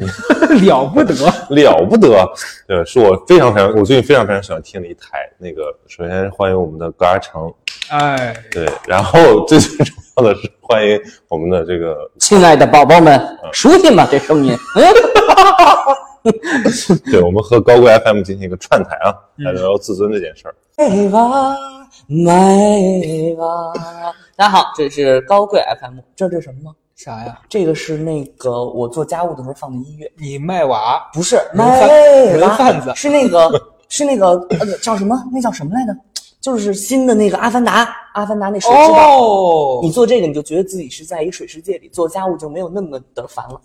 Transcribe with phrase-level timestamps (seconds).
[0.64, 1.14] 了不得，
[1.50, 2.32] 了不得，
[2.66, 5.30] 对，是我非常非常，我最近非常非常喜欢听的一台。
[5.38, 7.52] 那个，首先欢迎我们的高阿成，
[7.90, 13.20] 哎，对，然后最最重要的是欢迎我们的这个，亲爱的宝宝们，
[13.52, 14.06] 熟悉吗？
[14.10, 16.32] 这声音，嗯，
[17.10, 20.54] 对，我们和高贵 FM 进行一个串台啊，来聊聊自尊这件事儿。
[20.78, 21.56] 美吧，
[22.06, 23.44] 美吧。
[24.36, 26.72] 大家好，这是高贵 FM，知道这是什么吗？
[27.02, 27.40] 啥呀？
[27.48, 31.00] 这个是那个我做家务的时候放的音乐，你卖娃？
[31.14, 33.50] 不是人贩美吧人贩子是那个
[33.88, 35.16] 是那个呃叫什么？
[35.32, 35.98] 那叫什么来着？
[36.42, 39.18] 就是新的那个《阿凡达》，《阿凡达》那水之道。
[39.18, 43.58] 哦你做这个，你就觉得自己是在一个水世界里做家务，就没有那么的烦了。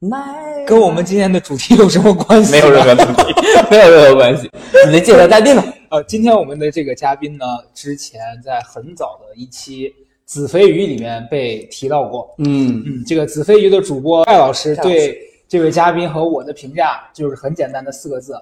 [0.00, 2.50] 卖跟我们今天的主题有什么关系？
[2.50, 3.22] 没有任何问题，
[3.70, 4.50] 没有任何关系。
[4.86, 5.64] 你来介绍嘉宾吧。
[5.90, 9.88] 呃，今天我们的这个嘉宾呢，之前在很早的一期
[10.32, 12.34] 《子非鱼》里面被提到过。
[12.38, 18.34] 嗯，嗯，这个子非鱼的主播艾老师艾老师对这位嘉宾和我的评价就是很简单的四个字：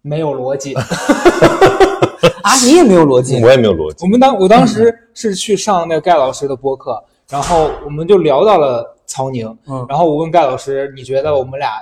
[0.00, 0.72] 没有逻辑。
[2.42, 3.38] 啊，你也没有逻辑。
[3.44, 11.72] 我也没有逻辑我，们当我当时是去上那个盖老师的播客，然后我们就聊到了曹宁，嗯然后我问盖老师，你觉得我们俩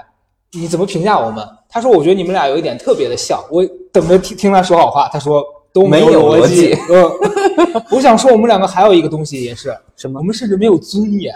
[0.51, 1.47] 你怎么评价我们？
[1.69, 6.79] 他说我觉得你们俩有一点特别的像，我等着听听他说好话，他说都没有有逻辑辑。
[6.91, 7.11] 嗯，
[7.91, 11.35] 我想说我们两个还有一个东西也是，什么我们甚至没有尊严。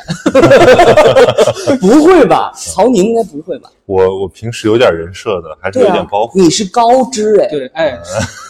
[1.81, 2.53] 不会吧？
[2.55, 3.71] 曹宁应该不会吧？
[3.87, 6.33] 我我平时有点人设的，还是有点包，袱。
[6.35, 7.99] 你是高知哎，对，哎，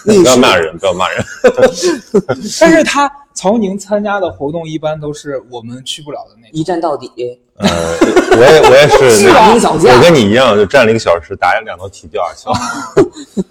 [0.04, 1.24] 你不要骂人，不要骂人。
[2.60, 6.50] 但是他曹宁参加的活动一般都是我们去不了的那种。
[6.52, 7.10] 一站到底，
[7.58, 7.68] 呃，
[8.32, 12.54] 我也我也是是那个，吧小将我跟你一样，就站了一个小时，打两道题掉下去了。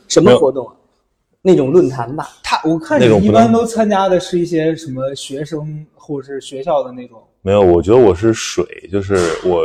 [0.07, 0.73] 什么活动啊？
[1.45, 2.27] 那种论坛吧？
[2.41, 7.21] 他我看你一般都参加的是一些什么学生或者是学校的那种。
[7.43, 9.61] 没有，我觉得我是水，就是我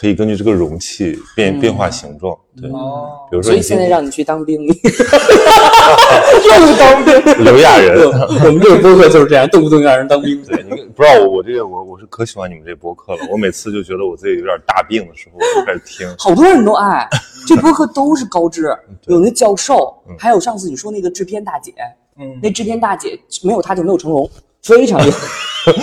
[0.00, 2.34] 可以根据这个容器变、变化形状。
[2.58, 4.68] 对，哦，比如说所以你现在让你去当兵，你
[6.48, 7.44] 又当兵。
[7.44, 10.42] 刘亚人，我们这个播客就是这样，动不动让人当兵。
[10.44, 13.18] 对，你不知道我我这个我我是可喜欢你们这播客了。
[13.30, 16.08] 我每次就觉得我自己有点大病的时候，我就开始听。
[16.18, 17.06] 好多人都爱，
[17.46, 18.74] 这播客都是高知，
[19.04, 21.74] 有那教授嗯，还有上次你说那个制片大姐，
[22.18, 24.30] 嗯，那制片大姐没有她就没有成龙，
[24.62, 25.18] 非常厉害。
[25.66, 25.76] 我没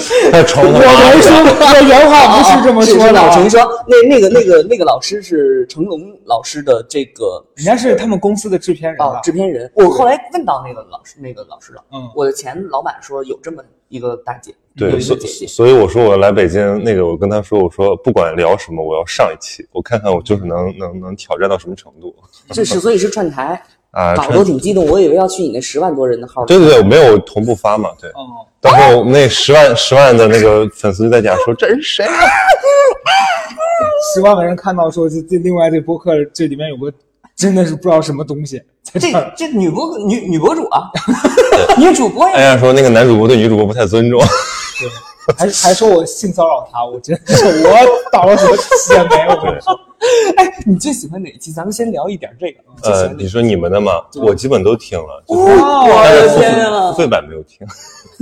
[1.22, 3.28] 说，我原话不是这么说的啊。
[3.28, 9.20] 老陈说，那那个那个那个老师是成龙老师的这个人家是他们公司的制片人哦？
[9.24, 9.72] 制片人。
[9.76, 15.16] 我后来问到那个老师那个老师了，嗯，我的前老板说有这么一个大姐，对，所。
[15.48, 22.16] 所以我说我来北京，那个我跟他说，我说不管聊什么，我要上一期，我看看我就是能能能挑战到什么程度
[22.50, 23.62] 这是所以是串台，
[23.92, 24.16] 啊！
[24.16, 26.44] 搞得我挺激动，我以为要去你那十万多人的号。
[26.46, 28.10] 对对对，没有同步发嘛，对。
[28.12, 32.12] 哦，当时我们那十万十万的那个粉丝就在讲说这是谁啊？
[34.14, 36.92] 十万个人看到说这这另外这播客这里面有个
[37.36, 39.34] 真的是不知道什么东西这这。
[39.38, 40.90] 这女播女女博主啊，
[41.78, 44.22] 女主播呀，哎呀，说那个男主播对女主播不太尊重。
[45.38, 47.78] 还还说我性骚扰他，我真是我
[48.12, 49.26] 倒了什么血霉？
[49.30, 49.78] 我跟你说，
[50.38, 51.52] 哎，你最喜欢哪一期？
[51.52, 52.60] 咱们先聊一点这个。
[52.84, 56.98] 呃，你说你们的嘛，我基本都听了，就是哇我的天啊付！
[57.02, 57.66] 费版没有听。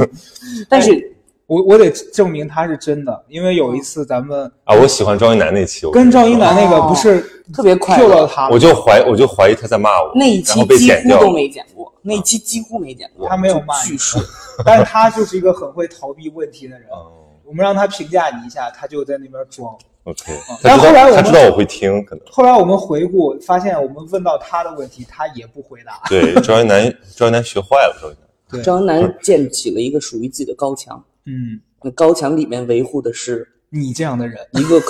[0.70, 1.16] 但是
[1.48, 7.22] 我我得证明他是真的，因为有一次咱们啊，我喜欢赵一楠那期，跟赵一楠，那个哦不是
[7.54, 11.32] 特别快乐到他，我就怀我就怀疑他在骂我，那一期几乎都。
[11.32, 13.28] 没剪过，那一期几乎没剪过。
[13.28, 14.24] 他没有骂你巨顺。
[14.66, 16.88] 但是他就是一个很会逃避问题的人。
[16.90, 17.12] 哦
[17.48, 19.78] 我们让他评价你一下，他就在那边装。
[20.06, 22.24] ，OK，嗯他知道但后来我们他知道我会听，可能。
[22.32, 26.02] 后来我们回顾发现，我们问到他的问题，他也不回答。
[26.10, 28.20] 对张一楠张一楠学坏了，赵一楠。
[28.50, 34.82] 对，张楠建起了一个属于自己的高墙，嗯，那高墙里面维护的是你这样的人， 一个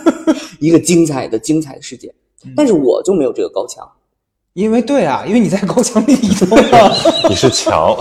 [0.58, 2.12] 一个精彩的精彩的世界。
[2.44, 2.52] 嗯。
[2.56, 3.86] 但是我就没有这个高墙，
[4.54, 6.90] 因为对啊，因为你在高墙里头啊。
[7.28, 7.94] 你是强，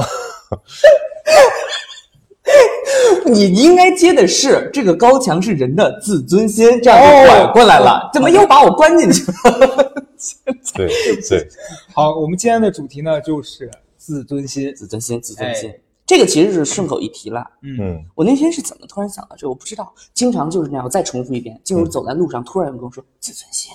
[3.25, 9.94] 你应该接的是这个高墙是人的自尊心，这样就哦拐过来了，怎么又把我关进去了？
[10.75, 10.88] 对
[11.30, 11.48] 对，
[11.94, 14.74] 好，我们今天的主题呢就是自尊心。
[14.75, 17.45] 自尊心，自尊心哎，这个其实是顺口一提了。
[17.62, 19.50] 嗯，嗯，我那天是怎么突然想到这个？
[19.50, 20.86] 我不知道，经常就是那样。
[20.86, 23.72] 我再重复一遍，嗯就是走在路上，突然有人跟我说自尊心。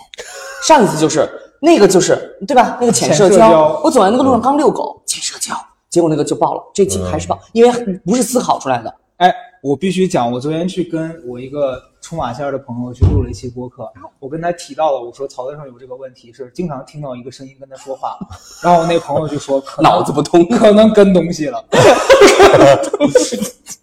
[0.66, 1.28] 上一次就是
[1.60, 2.78] 那个，就是对吧？
[2.80, 5.54] 那个浅社浅社交我走在那个路上刚遛狗，浅社交，
[5.90, 6.62] 结果那个就爆了。
[6.74, 8.94] 这期还是爆，因为不是思考出来的。
[9.16, 13.86] 哎，我必须讲，我昨天去跟我一个出马仙儿的朋友去录了一期播客，
[14.18, 18.16] 我跟他提到了，我说曹德胜有这个问题，是经常听到一个声音跟他说话，
[18.64, 21.62] 然后我那朋友就说可脑子不通可能跟东西了，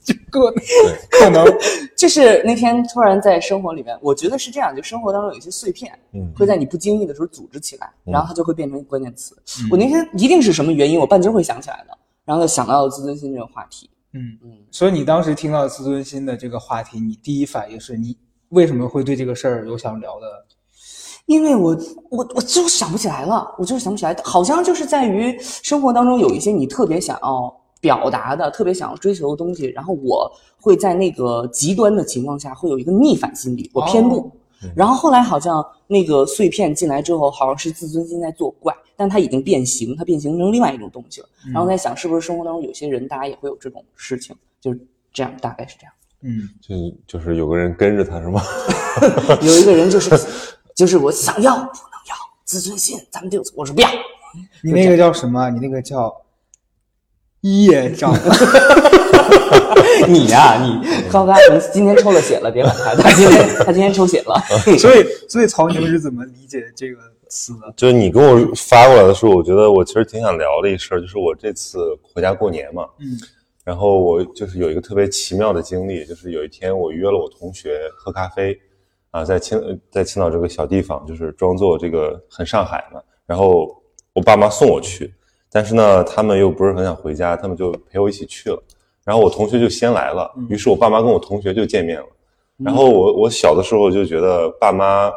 [0.04, 0.52] 就可
[1.12, 1.46] 可能
[1.96, 9.38] 就是那天突然在生活里面，我觉得是这样，就生活当中有一些碎片，嗯会在你不经意的时候组织起来，嗯然后它就会变成关键词。
[9.70, 11.96] 我那天一定是什么原因，我半截会想起来的，
[12.26, 13.88] 然后就想到了自尊心这个话题。
[14.16, 14.40] 嗯。
[14.44, 18.18] 嗯，所以你当时听到自尊心的这个话题，你第一反应是你
[18.50, 20.26] 为什么会对这个事儿有想聊的？
[21.28, 21.78] 因为我
[22.10, 34.18] 我我就想不起来了，我就是想不起来，好像就是在于生活当中有一些你特别想要表达的、特别想要追求的东西，然后我会在那个极端的情况下会有一个逆反心理，我偏不。
[34.18, 34.32] 哦
[34.76, 41.28] 然后后来好像那个碎片进来之后，好像是自尊心在作怪，但它已经变形，它变形成另外一种东西了。
[41.48, 44.80] 然后我在想，是不是生活当中有些人，大家也会有这种事情，就是
[45.14, 45.94] 这样，大概是这样。
[46.22, 46.76] 嗯，就
[47.06, 48.42] 就是有个人跟着他是吗？
[49.44, 50.10] 有一个人就是
[50.74, 51.68] 就是我想要不能
[52.10, 52.16] 要
[52.46, 53.90] 自尊心，咱们就我说不要。
[54.62, 55.50] 你那个叫什么？
[55.50, 56.14] 你那个叫
[57.66, 58.14] 业障。
[60.08, 64.36] 你呀、你高嘎可能今天抽了血了，别管他，他 今天他今天抽血了。
[64.78, 66.98] 所以，所以曹宁是怎么理解这个
[67.30, 67.74] 词的？
[67.78, 73.18] 就是你给我发过来的时候，我觉得我其实挺想聊的一事儿，就是我这次回家过年嘛，嗯
[73.64, 78.56] 然后我就是有一个特别奇妙的经历，就是有一天我约了我同学喝咖啡，
[79.10, 79.60] 啊，在青
[79.90, 83.76] 在青岛这个小地方，就是装作这个很上海嘛，然后
[84.14, 85.12] 我爸妈送我去，
[85.56, 88.62] 但是呢，他们又不是很想回家，他们就陪我一起去了，
[89.06, 92.06] 然后我同学就先来了，于是我爸妈跟我同学就见面了，
[92.58, 95.10] 然后我我小的时候就觉得爸妈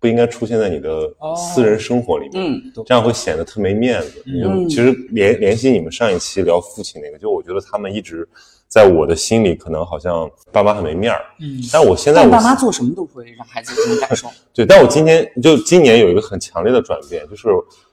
[0.00, 0.90] 不应该出现在你的
[1.20, 4.24] 哦私人生活里面，嗯，这样会显得特没面子。
[4.26, 8.28] 嗯就其实联联系你们上一期聊父亲那个，就我觉得他们一直
[8.66, 11.20] 在我的心里，可能好像爸妈很没面儿。
[11.38, 14.26] 嗯但我现在我爸妈做什么都会让孩子有这种感受。
[14.52, 17.46] 对，但我今天就今年有一个很强烈的转变，就是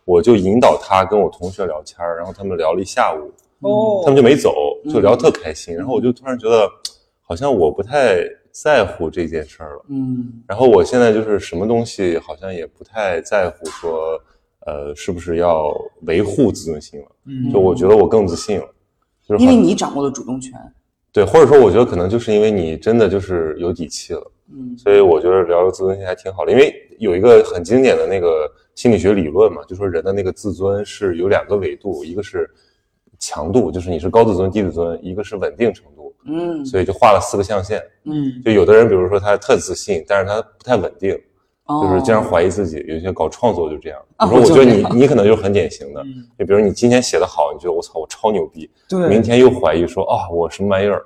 [0.08, 3.30] 我就引导他跟我同学聊天儿，然后他们聊了一下午，
[3.68, 4.54] 哦他们就没走，
[4.90, 5.76] 就聊特开心。
[5.76, 6.66] 然后我就突然觉得，
[7.22, 9.86] 好像我不太在乎这件事儿了。
[9.90, 14.18] 嗯然后我现在就是什么东西好像也不太在乎说，
[14.66, 17.08] 呃，是不是要维护自尊心了？
[17.26, 18.66] 嗯就我觉得我更自信了，
[19.28, 20.54] 就是因为你掌握了主动权。
[21.12, 26.52] 对，或者说我觉得可能就是因为你真的就是有底气了，嗯所以我觉得聊聊自尊心还挺好的。
[26.54, 32.48] 因为有一个很经典的那个心理学理论嘛，就说人的那个自尊是有两个维度，一个是
[33.18, 37.82] 强度，就是你是高自尊、低自尊；一个是稳定程度，嗯所以就画了四个象限。
[38.04, 41.20] 嗯，就有的人，比如说他特自信，但是他不太稳定，
[41.66, 42.86] 哦就是经常怀疑自己。
[42.88, 44.00] 有些搞创作就这样。
[44.20, 46.04] 我说，我觉得你你可能就是很典型的。
[46.04, 51.04] 嗯就比如你今天写的好，你觉得我操我超牛逼，对明天又怀疑说啊我什么玩意儿，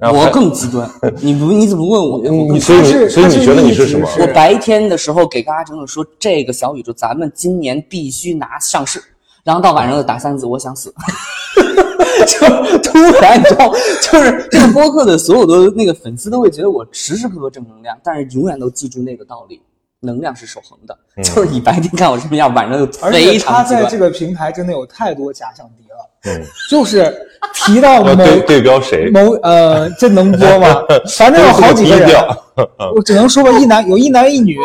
[0.00, 0.90] 我更极端。
[1.22, 2.32] 你不你怎么问我呀？
[2.32, 4.08] 我更你所以你所以你觉得你是什么？
[4.20, 9.02] 我白天的时候给嘎嘎整整说这个小宇宙咱们今年必须拿上市，
[9.44, 10.92] 然后到晚上就打三字我想死，
[12.26, 12.38] 就
[12.82, 19.60] 突然你知道，就是这个播客的所有的那个粉丝都会觉得我时时刻刻正能量，但是永远都记住那个道理。
[20.04, 23.82] 能量是守恒的，嗯就是你白天看我什么样，晚上就而且非他常极端。
[23.84, 27.12] 在这个平台真的有太多假想敌了，嗯，就是
[27.54, 29.10] 提到 某对对标谁？
[29.10, 30.82] 某呃，这能播吗？
[31.16, 32.10] 反正有好几个人，
[32.94, 34.58] 我只能说吧，一男有一男一女。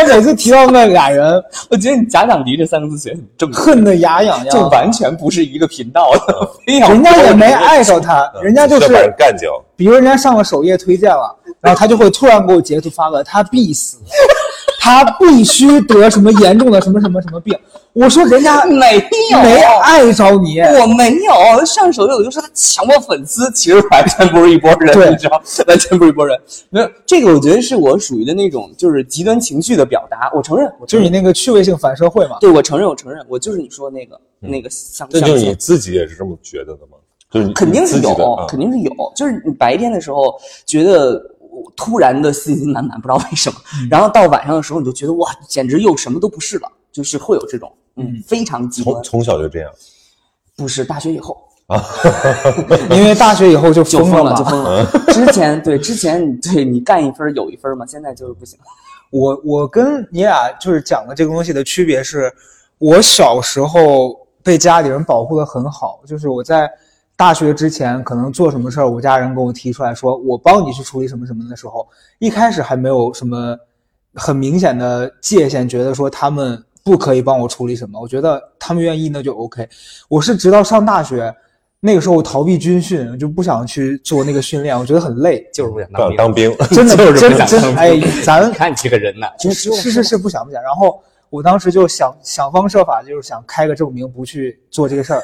[0.00, 4.70] 他每次提到那俩人， 我觉得你“假想敌”这三个字写得很正，恨得牙痒痒就痒。
[4.70, 9.50] 完全不是一个频道的，人家也没碍着他，人家就是，干掉。
[9.76, 13.98] 比如人家上了首页推荐了，然后他就会突然给我截图发个他必死，
[14.80, 17.56] 他必须得什么严重的什么什么什么病。
[17.92, 18.96] 我说人家 没
[19.32, 26.38] 有没爱着你，我没有上手有的就是他强迫粉丝，其实完全不是一拨人，对你知道，完全不是一拨人。
[26.70, 30.30] 没有这个，我觉得是我属于的那种就是极端情绪的表达。
[30.34, 32.36] 我承认，我承认就是你那个趣味性反社会嘛。
[32.40, 36.96] 对我承认，我承认，我就是你说的那个、那个像这就是你自己也是这么觉得的吗？
[37.30, 38.92] 就是肯定是有肯定是有。
[39.16, 40.34] 就是你白天的时候
[40.66, 41.20] 觉得
[41.76, 43.56] 突然的信心满满，不知道为什么，
[43.90, 49.02] 然后到晚上的时候你就觉得哇，简直又什么都不是了，就是会有这种嗯非常极端从。
[49.02, 49.70] 从小就这样。
[50.56, 51.36] 不是大学以后
[51.68, 51.82] 啊
[52.90, 54.84] 因为大学以后就就疯了，嘛就疯了。
[55.08, 58.58] 之前对之前你对你干一分有一分嘛，现在就是不行。
[59.10, 62.30] 我我跟你俩就是讲的这个东西的区别是，
[62.78, 66.70] 我小时候被家里人保护的很好，就是我在
[67.16, 71.88] 大学之前可能做什么事儿，我家人跟我提出来说，我帮你去处理什么什么的时候，
[72.18, 73.56] 一开始还没有什么
[74.14, 79.68] 很明显的界限，觉得说他们不可以帮我处理什么，我觉得他们愿意那就 OK。
[80.08, 81.32] 我是直到上大学，
[81.78, 90.60] 那个时候我逃避军训，就不想去做那个训练，我觉得很累，就是不想当当兵， 真的 就是真不想当兵哎，咱 看你这个人呐，是是是是不想不想。
[90.60, 95.22] 然后我当时就想想方设法，就是想开个证明不去做这个事儿。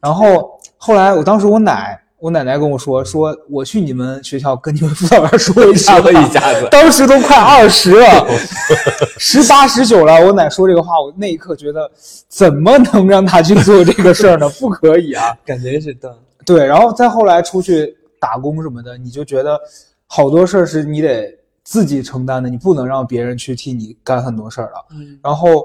[0.00, 8.26] 然后后来我当时我奶我奶奶跟我说，说我去你们学校跟你们辅导员说一下 一下子当时都快二十了，
[9.18, 10.24] 十八十九了。
[10.24, 11.90] 我奶说这个话，我那一刻觉得
[12.28, 14.48] 怎么能让他去做这个事儿呢？
[14.60, 15.36] 不可以啊！
[15.44, 19.58] 感觉是的，对，然后再后来出去打工什么的，你就觉得
[20.06, 21.28] 好多事儿是你得
[21.64, 24.86] 自己承担的，你不能让别人去替你干很多事儿了。
[24.92, 25.64] 嗯然后，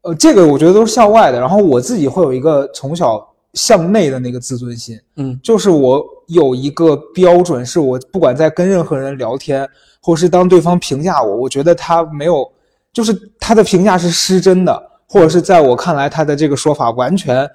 [0.00, 3.18] 呃，这个我觉得都是校外的，然后我自己会有一个从小
[3.54, 9.68] 向内的那个自尊心，嗯就是我有一个标准，是我不管在跟任何人聊天，
[10.00, 12.50] 或是当对方评价我，我觉得他没有，
[12.92, 17.48] 就是他的评价是失真的，或者是在我看来他的这个说法完全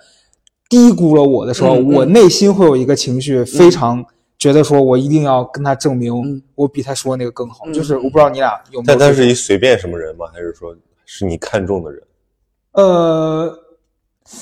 [0.70, 4.04] 低估了我的时候，嗯嗯我内心会有一个情绪，非常
[4.38, 7.64] 觉得说我一定要跟他证明嗯我比他说那个更好。
[7.68, 10.26] 嗯就是我不知道你俩有没有但他是一随便什么人吗？
[10.34, 10.76] 还是说
[11.06, 12.02] 是你看中的人？
[12.74, 13.58] 呃，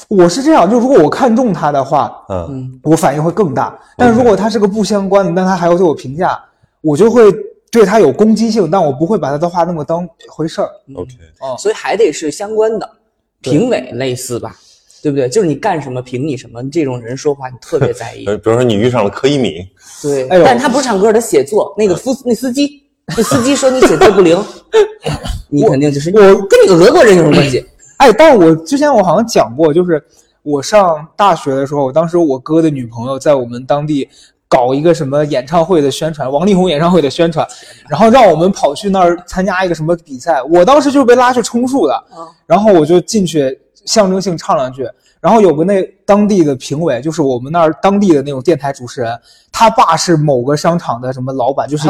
[0.07, 3.77] 我是这样，就如果我看中他的话，嗯，嗯我反应会更大。
[3.97, 6.39] 但是如果他是个不相关的，但他还要对我评价，
[6.81, 7.31] 我就会
[7.71, 10.69] 对他有攻击性，但我不会把他的话那么当回事儿。
[10.95, 11.11] OK，
[11.41, 12.89] 哦，所以还得是相关的，
[13.41, 14.55] 评委类似吧，
[15.01, 15.27] 对不对？
[15.27, 18.25] 就是你干什么评你什么，这种人说话你特别在意。
[18.25, 19.55] 呃， 比如说你遇上了柯一敏，
[20.01, 21.75] 对，哎但是他不是唱歌，他写作。
[21.77, 22.83] 那个司那司机，
[23.17, 24.41] 那司机说你写作不灵，
[25.49, 27.65] 你肯定就是我跟你个俄国人有什么关系？
[27.97, 30.03] 哎，但我之前我好像讲过，就是
[30.41, 34.09] 我上大学的时候，当时我哥的女朋友在我们当地
[34.47, 37.47] 搞一个什么演唱会的宣传，王力宏演唱会的宣传，
[37.89, 44.88] 然后让我们跑去那儿参加一个什么比赛，我当时就是被拉去充数的，嗯然后我就进去象征性唱两句，
[45.19, 49.19] 然后有个那当地的评委，就是我们那儿当地的那种电台主持人，
[49.51, 51.88] 他爸是某个商场的什么老板，就是。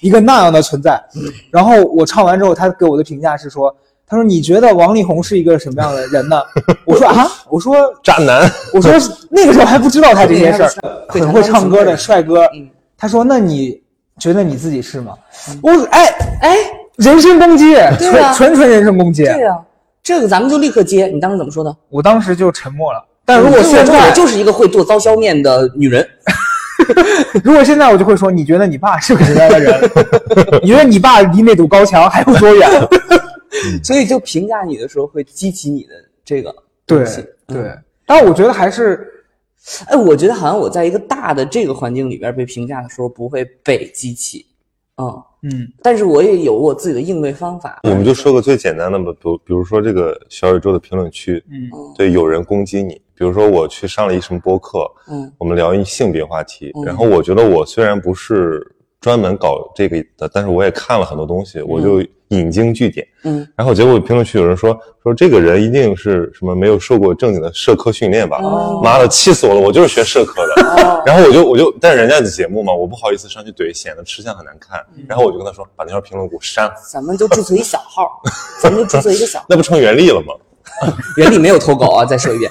[0.00, 1.02] 一个那样的存在。
[1.50, 3.74] 然后我唱完之后，他给我的评价是说
[4.08, 6.40] ：“他说你觉得王力宏是一个什么样的人呢？”
[6.86, 8.92] 我说啊，我说渣男， 我说
[9.30, 10.70] 那个时候还不知道他这些事儿，
[11.08, 12.44] 会很会唱歌的帅哥。
[12.54, 12.68] 嗯
[13.00, 13.80] 他说：“那你
[14.18, 15.12] 觉得你自己是吗？”
[15.62, 16.04] 我说：“哎，
[16.42, 16.56] 哎，
[16.96, 19.22] 人身攻击，纯纯纯人身攻击。
[19.22, 19.56] 对啊，
[20.02, 21.06] 这个咱们就立刻接。
[21.06, 21.72] 你当时怎么说的？
[21.90, 23.00] 我当时就沉默了。
[23.24, 26.04] 但如果现在我，就是一个会做刀削面的女人。
[27.44, 29.90] 如果现在我就会说，你觉得你爸是个什么样的人？
[30.60, 32.68] 你觉得你爸离那堵高墙还有多远？
[33.82, 36.54] 所以就评价你的时候会激起你的这个
[36.86, 37.24] 对东西。
[37.46, 37.72] 对，
[38.06, 39.06] 但我觉得还是
[39.86, 44.46] 哎，我觉得好像我在一个大的这个环境里边被评价的时候不会被激起，
[44.96, 45.72] 嗯，嗯。
[45.82, 47.80] 但是我也有我自己的应对方法。
[47.82, 51.68] 我们就说个最简单的吧，比如比如说这个小宇宙的评论区，嗯。
[51.72, 55.30] 嗯对，有人攻击你，比如说我去上了一什么播客，嗯。
[55.38, 56.84] 我们聊一性别话题，嗯。
[56.84, 58.64] 然后我觉得我虽然不是
[59.00, 63.06] 专门搞这个的，但是我也看了很多东西，我就引经据典。
[63.24, 68.38] 嗯然后结果评论区有人说说这个人一定是什么没有受过正经的社科训练吧？
[68.42, 69.60] 哦妈的，气死我了！
[69.60, 70.62] 我就是学社科的。
[70.62, 74.80] 哦 然后我就我就，但是人家的节目嘛，我不好意思上去怼，显得吃相很难看。
[75.06, 78.20] 然后我就跟他说，把那条评论给我删了，咱们就注册一小号，
[78.60, 79.46] 咱们就注册一个小号。
[79.48, 80.34] 那不成袁立了吗？
[81.16, 82.50] 袁立没有投稿啊，再说一遍。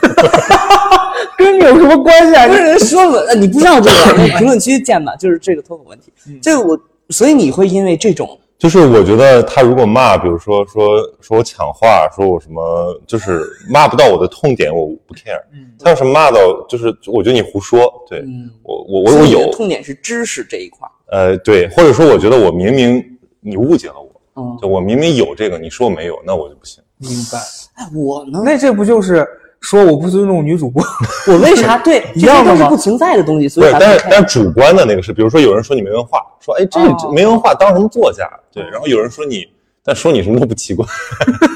[1.37, 2.47] 跟你有什么关系啊？
[2.47, 6.11] 不是人说了，呃你不知道这个，那评论区见吧，就是这个脱口问题。
[6.41, 6.77] 这个我，
[7.09, 15.39] 所以你会因为这种，就是我觉得他如果骂，比如说说说我抢话，说我什么，就是骂不到我的痛点，我不 care。
[15.53, 20.91] 嗯他要是骂到，就是我觉得你胡说，对、嗯，我我我我有，痛点是知识这一块儿。
[21.15, 26.83] 呃，对，或者说我觉得我明明你误解了我，嗯，就我明明有这个，你说我没有，那我就不行。
[26.97, 27.37] 明白。
[27.75, 28.41] 哎，我呢？
[28.43, 29.25] 那这不就是
[29.61, 30.83] 说我不尊重女主播？
[31.27, 36.79] 我为啥 对一样都是不存在的东西，所以但是但是主观的那个是，比如说有人说你没文化，说哎这
[37.11, 38.29] 没文化当什么作家？
[38.51, 39.45] 对，然后有人说你，
[39.83, 40.85] 但说你什么都不奇怪，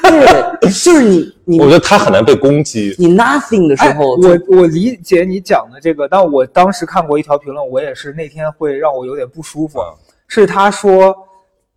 [0.03, 2.96] 对，就是你 你我觉得他很难被攻击。
[2.98, 9.88] 你 nothing 的时哎，候，我我理解你讲的这个，但我当时看过一条评论，我也是那天会让我有点不舒服，啊
[10.27, 11.13] 是他说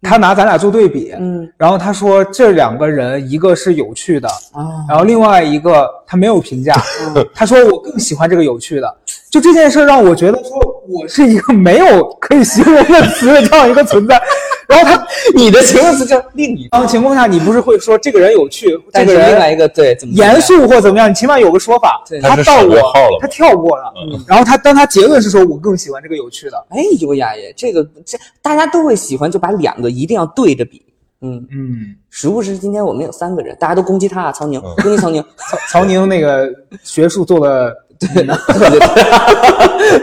[0.05, 1.49] 他拿咱俩做对比，嗯。
[1.57, 6.75] 然后他说这两个人一个是有趣的，啊，然后另外一个他没有评价，
[7.17, 7.27] 嗯。
[7.35, 8.97] 他说我更喜欢这个有趣的。
[9.31, 10.51] 就这件事让我觉得说
[10.89, 14.21] 我是一个没有可以形容的词的这样一个存在。
[14.67, 22.03] 然后他你的形容词叫另一，方情况下，你不是会说这个人有趣，这但个人是另外一个对怎么严肃或怎么样，你起码有个说法。
[22.23, 22.77] 他到我
[23.21, 23.93] 他跳过了。
[23.97, 26.57] 嗯然后他当他结论是说我更喜欢这个有趣的。
[26.71, 30.83] 哎优雅耶，这个这大家都会喜欢，就把两个一定要对着比。
[31.21, 36.51] 嗯，嗯，时不时今天我们有三个人，大家都攻击他啊，曹宁，攻击曹宁，曹曹宁那个
[36.83, 38.27] 学术做的对对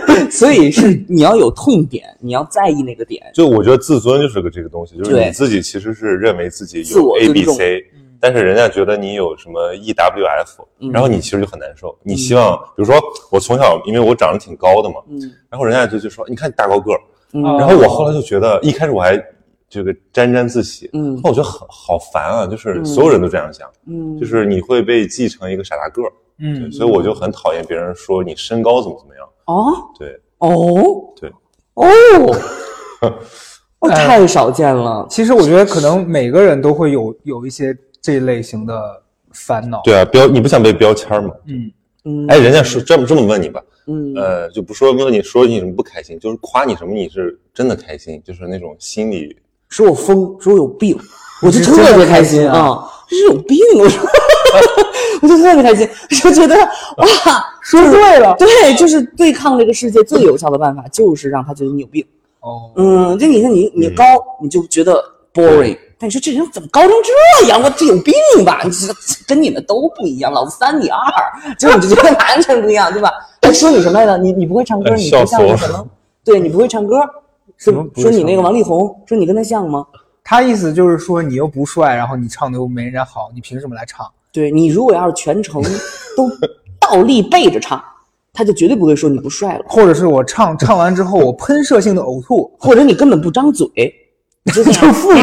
[0.06, 3.22] 对，所以是你要有痛点，你要在意那个点。
[3.34, 7.84] 就我觉得自尊就是个这个东西，就是你自己其实是认为自己有 A B C，
[8.20, 10.92] 但是人家觉得你有什么 E W F，嗯。
[10.92, 11.98] 然后你其实就很难受。
[12.04, 12.96] 你希望，比如说
[13.32, 15.20] 我从小因为我长得挺高的嘛，嗯。
[15.50, 17.00] 然后人家就就说你看你大高个儿，
[17.34, 17.44] 嗯。
[17.44, 19.22] 哦然后我后来就觉得一开始我还
[19.70, 21.20] 这个沾沾自喜，嗯。
[21.24, 22.86] 那我觉得好好烦啊，就是嗯。
[22.86, 31.32] 所有人都这样想，嗯，就是你会被记成一个傻大个儿，嗯对，所以我就很讨厌别人说你身高怎么怎么样，哦对哦对。
[31.74, 31.86] 哦，
[33.80, 35.08] 我 太少见了。
[35.10, 39.82] 其实我觉得可能每个人都会有有一些这类型的烦恼。
[39.86, 41.32] 对啊，标你不想被标签吗？
[41.48, 41.72] 嗯，
[42.04, 49.36] 嗯，哎，人家说这么这么问你吧，嗯呃，就不说问你说你什么不开心，就是夸你什么你是真的开心，就是那种心理
[49.70, 51.00] 说我疯，说我有病，
[51.42, 52.90] 我就你是真的特别开开心啊啊！
[53.08, 54.06] 这是有病，我说，
[55.22, 55.88] 我就特别开心，
[56.22, 58.36] 就觉得哇， 说对了。
[58.38, 62.06] 对，就是对抗这个世界最有效的办法，就是让他觉得你有病。
[62.40, 64.04] 哦，嗯，就你看你你高，
[64.42, 65.04] 你就觉得
[65.34, 67.62] boring，但你说这人怎么高成这样？
[67.62, 68.62] 我这有病吧？
[68.66, 68.92] 你这
[69.28, 73.12] 跟你们都不一样，老子三米二，结果你就觉得完全不一样，对吧？
[73.44, 74.18] 还说你什么来着？
[74.18, 75.88] 你你不会唱歌，哎你不像我了像什么？
[76.24, 77.00] 对你不会唱歌，
[77.58, 79.86] 什么说你那个王力宏，说你跟他像吗？
[80.24, 84.08] 他意思就是说你又不帅，然后你唱的又没人家好，你凭什么来唱？
[84.32, 85.62] 对你如果要是全程
[86.16, 86.30] 都
[86.80, 87.82] 倒立背着唱，
[88.34, 93.68] 他就绝对不会说你不帅了，或者是我唱唱完之后我喷射性的呕吐，或者你根本不张嘴，
[94.44, 95.18] 你就这样腹语。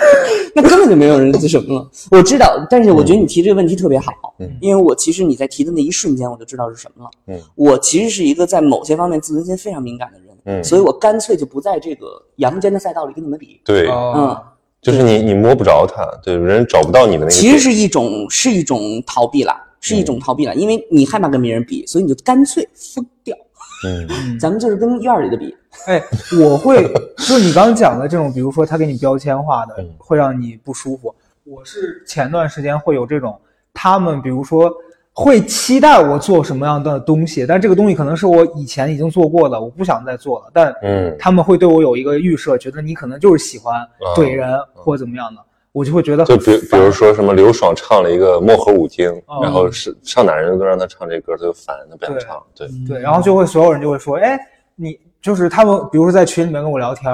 [0.54, 1.90] 那根本就没有人什么了。
[2.12, 7.10] 我知道，但是我觉得你提这个问题特别好，嗯因为我其实你在提的那一瞬间，我就知道是什么了。
[7.26, 12.06] 嗯，我其实是一个在某些方面自尊心非常敏感的人，嗯所以我干脆就不在这个
[12.36, 13.60] 阳间的赛道里跟你们比。
[13.64, 14.40] 对，哦，
[14.80, 17.30] 就是你你摸不着他，对，人找不到你的那个。
[17.30, 23.36] 其实是一种是一种逃避啦，是一种逃避啦，因为你害怕跟别人比，所以你就干脆疯掉。
[23.84, 25.54] 嗯咱们就是跟院儿里的比，
[25.86, 26.02] 哎，
[26.40, 26.82] 我会
[27.16, 31.14] 就你刚刚讲的这种，比如说他给你标签化的嗯，会让你不舒服。
[31.44, 33.40] 我是前段时间会有这种，
[33.72, 34.72] 他们比如说
[35.20, 40.50] 会期待我做什么样的东西，但这个东西可能是我以前已经做过的，我不想再做了。
[40.54, 45.40] 但嗯他们会对我有一个预设，觉得你可能就是喜欢怼人或者怎么样的，
[45.72, 52.40] 我就会觉得就比比如说什么刘爽唱了一个《漠河舞厅》，哦然后是上哪人都让他唱这歌，他就烦，他不想唱。
[52.54, 54.38] 对，对，然后就会所有人就会说，哎，
[54.76, 57.12] 你就是他们，比如说在群里面跟我聊天，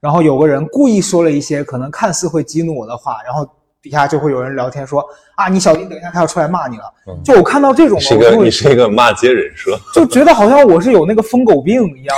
[0.00, 3.48] 然后有个人故意说了一些可能看似会激怒我的话，然后
[3.82, 5.04] 底下就会有人聊天说
[5.36, 6.84] 啊，你小心，等一下他要出来骂你了。
[7.06, 9.78] 嗯就我看到这种，你是一个我就会你是一个骂街人设。
[9.94, 12.16] 就觉得好像我是有那个疯狗病一样，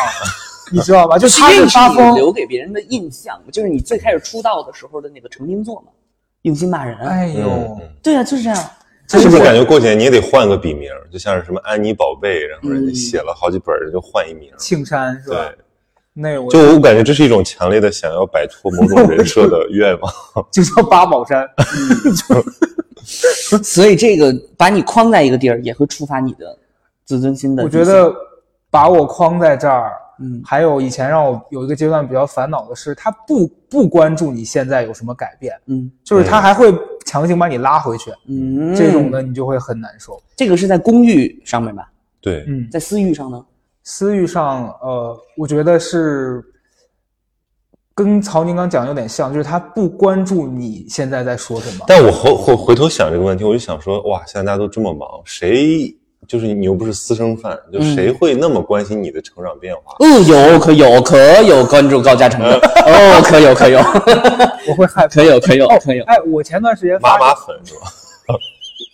[0.73, 1.19] 你知道吧？
[1.19, 5.93] 就他这是发疯，留给别人的印象，就是你最开始出道的时候的那个成名作嘛，
[6.43, 6.97] 用心骂人。
[6.99, 8.71] 哎呦，对啊，就是这样。
[9.13, 14.49] 是不是感觉过几年你也得换个笔名，就像是什么安妮宝贝，然后人家嗯写了好几本，就换一名。
[14.57, 15.37] 青山是吧？
[15.37, 15.59] 对，
[16.21, 20.13] 那我就我感觉这是一种强烈的想要摆脱某种 人设的愿望。
[20.53, 21.49] 就叫八宝山，
[23.63, 26.57] 所以这个把你框在一个地儿，也会触发你的
[27.05, 27.63] 自尊心的。
[27.65, 28.15] 我觉，得
[28.71, 29.93] 把我框在这儿。
[30.23, 36.71] 嗯还有以前让我有一个阶段比较烦恼的是，他不不关注你现在有什么改变，嗯就是他还会
[37.07, 40.23] 强行把你拉回去，嗯，这种的你就会很难受。
[40.37, 41.91] 这个是在公寓上面吧？
[42.21, 43.43] 对，嗯，在私域上呢？
[43.93, 46.41] 私域上，呃，我觉得是
[47.93, 51.85] 跟曹宁刚讲的有点像，就是他不关注你现在在说什么。
[51.89, 55.93] 但我回回回头想这个问题，我就想说，哇，现在大家都这么忙，谁
[56.29, 59.97] 就是你又不是私生饭，就嗯谁会那么关心你的成长变化？
[59.99, 62.55] 嗯，有可有可有关注高嘉诚的
[62.87, 63.81] 哦，可有可有
[64.71, 65.09] 我会害怕。
[65.09, 66.05] 可有可有可有。
[66.05, 67.87] 哎，我前段时间发妈妈粉是吧？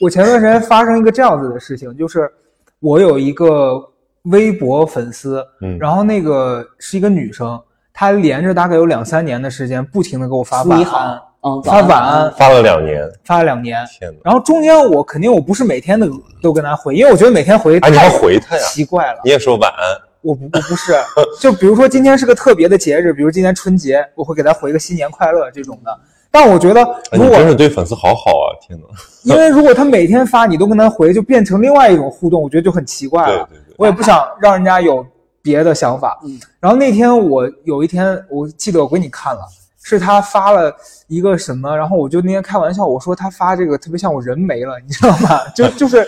[0.01, 2.33] 我前段时间发生一个这样子的事情，就是
[2.81, 3.79] 我有一个
[4.27, 7.61] 微博粉丝，嗯然后那个是一个女生，
[7.93, 13.85] 她连着大概有两三年的时间，不停的给我发晚安，嗯，发晚安，发了两年，发了两年。
[13.87, 14.19] 天哪！
[14.25, 16.09] 然后中间我肯定我不是每天的
[16.43, 18.62] 都跟她回，因为我觉得每天回啊，你还回他呀？
[18.65, 19.21] 奇怪了。
[19.25, 20.95] 你也说晚安，我不我不是，
[21.41, 25.91] 就比如说今天是个特别的节日，比如今天春节，我会给她回个新年快乐这种的。
[26.29, 28.53] 但我觉得如果真是对粉丝好好啊！
[28.61, 28.87] 天哪！
[29.23, 33.49] 因为如果他每天发你都跟他回，就变成另外一种互动，我觉得就很奇怪了。
[33.49, 35.05] 对对对，我也不想让人家有
[35.43, 36.19] 别的想法。
[36.25, 39.41] 嗯，然后那天我有一天，我记得我给你看了，
[39.83, 40.75] 是他发了
[41.07, 45.41] 一个什么，然后我就那天开玩笑，我说他发这个特别像我人没了，你知道吗？
[45.55, 46.05] 就就是，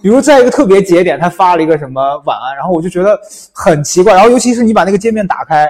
[0.00, 3.18] 比如在一个特别节点，他发了一个什么晚安，然后我就觉得
[3.52, 4.14] 很奇怪。
[4.14, 5.68] 然后尤其是你把那个界面打开，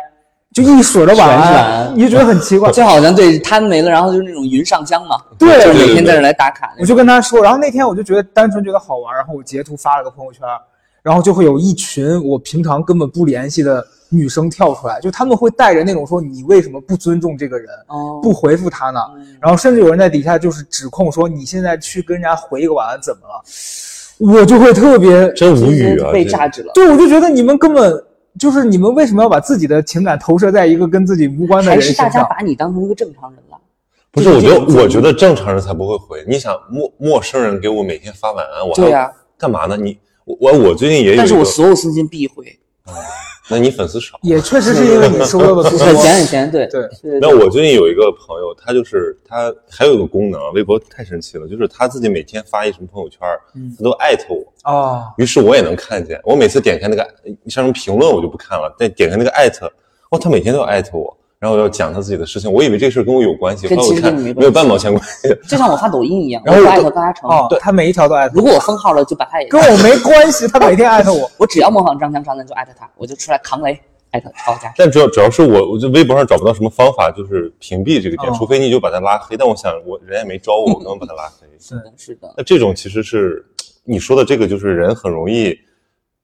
[0.52, 2.70] 就一水儿的晚安，你就觉得很奇怪。
[2.72, 6.74] 就好像对摊没了，然后就是那种云上香嘛，对就是对对每天在这来打卡。
[6.78, 10.42] 我就跟他说，然后那天我就觉得单纯觉得好玩，然后我截图发了个朋友圈，
[11.06, 18.98] 然后就会有一群我平常根本不联系的女生跳出来，就他们会带着那种说你为什么不尊重这个人，哦，不回复他呢？
[19.14, 23.40] 嗯然后甚至有人在底下就是指控说你现在去跟人家回一个晚安怎么了？
[24.18, 26.10] 我就会特别，真无语啊！
[26.10, 26.72] 被榨汁了。
[26.74, 28.04] 对我就觉得你们根本
[28.36, 32.28] 就是你们为什么要把自己的情感投射在一个跟自己无关的还是大人身上？
[32.28, 33.56] 家把你当成一个正常人了？
[34.10, 36.24] 不是，我觉得我觉得正常人才不会回。
[36.26, 39.76] 你想陌陌生人给我每天发晚安，我还对呀、干嘛呢？
[39.76, 42.44] 你我我我最近也有但是我所有私信必回，
[43.48, 44.18] 那你粉丝少。
[44.26, 45.78] 也确实是因为你收到的 多。
[45.78, 53.20] 很闲很闲，对对对那我最近有一个朋友，他就是他还有一个功能，微博太神奇了，就是他自己每天发一什么朋友圈，
[53.54, 56.20] 嗯他都艾特我，啊，于是我也能看见。
[56.24, 57.08] 我每次点开那个
[57.46, 59.72] 像什么评论我就不看了，但点开那个艾特，
[60.10, 65.28] 哦，他每天都要艾特我，然后要讲他自己的事情，我以为这事儿跟我有关系，后跟其实来我没有半毛钱关系。
[65.46, 71.30] 就像我发抖音一样，然后我艾特高嘉诚，哦，他每一条都艾特如果我封号了，就把他也跟我没关系， 他每天艾特我。
[71.36, 73.78] 我只要模仿张江、张的就艾特他，我就出来扛雷
[74.12, 74.72] 艾特高嘉诚。
[74.78, 79.36] 但主要主要是我，我就微博上找不到什么方法，就是屏蔽这个点，哦除非你就把他拉黑。
[79.36, 81.46] 但我想，我人也没招我，我不能把他拉黑？
[81.60, 83.44] 是的，是的，那这种其实是
[83.84, 85.54] 你说的这个，就是人很容易，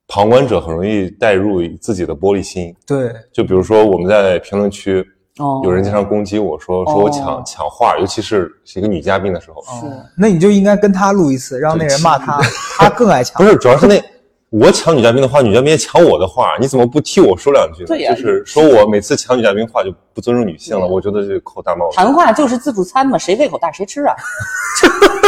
[0.09, 2.75] 旁观者很容易带入自己的玻璃心。
[2.87, 5.05] 对，就比如说我们在评论区，
[5.39, 12.39] 哦，有人经常攻击我说说我抢哦抢话，尤其是是一个女嘉宾的时候，是哦，那你就应该跟他录一次，让那人骂他，
[12.77, 13.49] 他 更爱抢不。
[13.49, 14.03] 是，主要是那
[14.51, 17.87] 我抢女嘉宾的话，女嘉宾也抢我的话，你怎么不替我说两句呢？
[17.87, 21.97] 对呀就是说我每次抢女嘉宾话就不尊重女性了，我觉得这扣大帽子。
[21.97, 24.15] 谈话就是自助餐嘛，谁胃口大谁吃啊，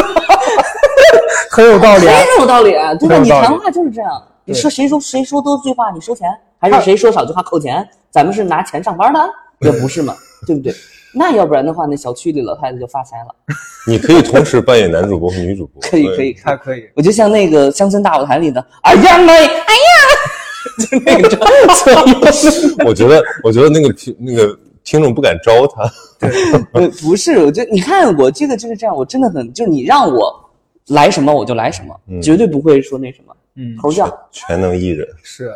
[1.51, 2.13] 很有道理啊。
[2.37, 3.15] 很有道理啊，对吧？
[3.17, 6.29] 很有道理你谈话就是这样，你说谁说谁说多句话你收钱，
[6.59, 7.87] 还是谁说少句话扣钱？
[8.11, 9.21] 咱们是拿钱上班的，
[9.61, 10.15] 也不是嘛，
[10.47, 10.73] 对不对？
[11.17, 13.35] 那要不然的话，那小区里老太太就发财了。
[13.87, 19.57] 你可以同时扮演男主播和女主播，可以可以，他可以，我就像那个乡村大舞台里的，哎呀妹，哎呀，
[20.91, 21.31] 就那个
[21.75, 25.89] 所有我觉得，我觉得那个听那个听众不敢招他。
[26.19, 30.35] 对，不是，我觉得你看我这个就是这样，我真的很，就是你让我
[30.89, 34.13] 来什么我就来什么，嗯绝对不会说那什么嗯，头像。
[34.31, 35.55] 全能艺人，是。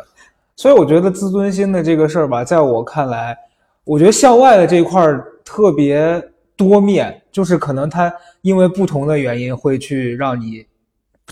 [0.55, 3.37] 所以我觉得自尊心的这个事儿吧，在我看来，
[3.83, 6.21] 我觉得校外的这一块儿特别
[6.57, 10.65] 多面，就是可能他因为不同的原因会去让你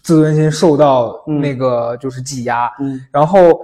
[0.01, 3.59] 自尊心受到嗯那个就是挤压，嗯然后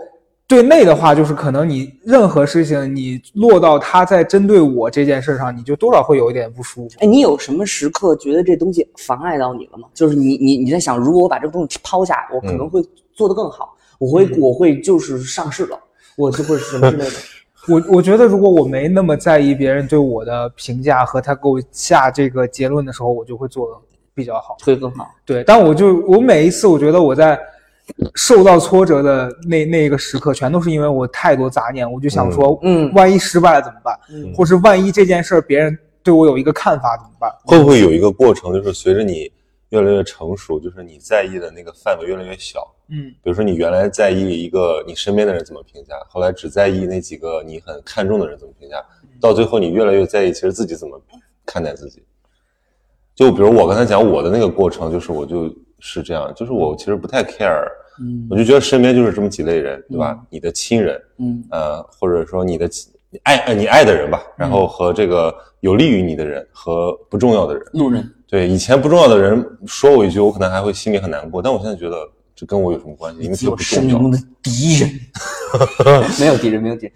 [0.53, 6.95] 对内的话，就是可能你任何事情你落到他在针对我这件事上，你就多少会有一点不舒服。
[6.99, 9.87] 哎，你有什么时刻觉得这东西妨碍到你了吗？
[9.93, 15.79] 就是你你你在想，如果我把这个东西抛下，我可能会做得更好，我会我会就是上市了，
[16.15, 17.11] 我就会什么之类的。
[17.69, 23.77] 我我觉得，如果我没那么在意别人对我的评价和他给我下这个结论的时候，我就会做的
[24.13, 24.57] 比较好。
[24.65, 25.09] 会更好。
[25.25, 27.39] 对，但我就我每一次，我觉得我在
[28.15, 33.97] 受到挫折的那那个时刻，全都是因为我太多杂念，我就想说，嗯万一失败了怎么办？
[34.09, 37.31] 嗯或是万一这件事儿别人对我有一个看法怎么办？
[37.45, 39.31] 会不会有一个过程，就是随着你
[39.69, 42.65] 越来越成熟，就是你在意的那个范围越来越小？
[42.89, 48.75] 嗯，比如说你原来在意一个你身边的人怎么评价，后来只在意那几个你很看重的人怎么评价，
[49.19, 51.01] 到最后你越来越在意其实自己怎么
[51.45, 52.03] 看待自己。
[53.15, 55.53] 就比如我刚才讲我的那个过程，就是我就
[55.85, 57.67] 是这样，就是我其实不太 care，
[57.99, 60.17] 嗯我就觉得身边就是这么几类人，对吧？
[60.29, 62.69] 你的亲人，嗯呃，或者说你的
[63.09, 67.63] 你爱呃你爱的人吧，然后和这个有利于你的人和不重要的人。
[67.73, 73.21] 路人对，以前不重要的人说我一句，我可能还会心里很难过，但我现在觉得这跟我有什么关系？
[73.21, 73.99] 因为不重要。
[74.09, 74.89] 的 敌人，
[76.17, 76.93] 没有敌人，没有敌人。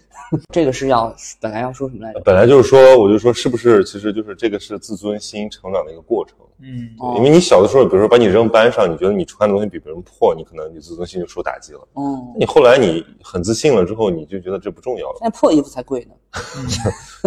[0.52, 2.20] 这个是要本来要说什么来着？
[2.20, 6.36] 本来就是说，我就说是不是，其实就是这个是自尊心成长的一个过程。
[6.60, 11.80] 嗯，哦因为你小的时候，比如说把你扔班上，你觉得你穿的东西比别人破，你可能你自尊心就受打击了。
[11.94, 15.16] 嗯，你后来你很自信了之后，你就觉得这不重要了。
[15.20, 16.14] 现在破衣服才贵呢，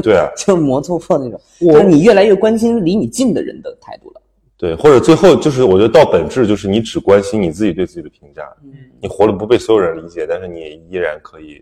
[0.03, 1.39] 对啊， 就是磨蹭破那种。
[1.61, 4.21] 我就是你越来越关心离你近的人的态度了。
[4.57, 11.59] 对，或者最后就是我觉得到本质就是你只关心你自己对自己的评价，嗯，你活得不被所有人理解，但是你也依然可以。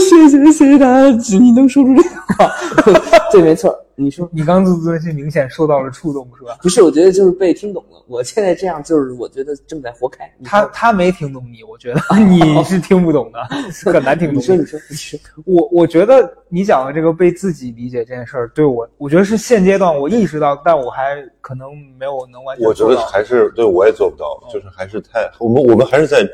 [0.00, 2.02] 谢谢谢谢大家，你能说出这
[2.36, 2.50] 话，
[3.32, 3.74] 对，没错。
[3.96, 6.58] 你说你刚自尊心明显受到了触动，是吧？
[6.62, 6.82] 不是？
[6.82, 8.02] 我觉得就是被听懂了。
[8.08, 10.30] 我现在这样，就是我觉得正在活开。
[10.42, 13.38] 他他没听懂你，我觉得你是听不懂的，
[13.92, 14.36] 很难听懂。
[14.36, 22.88] 你说，你说，你说，我我觉得你讲的这个被自己理解这件事儿，对我，我觉得是现阶段我意识到，但我还可能没有能完全我觉。
[22.88, 26.28] 得还是对我也做不到，就是还是太我们我们还是在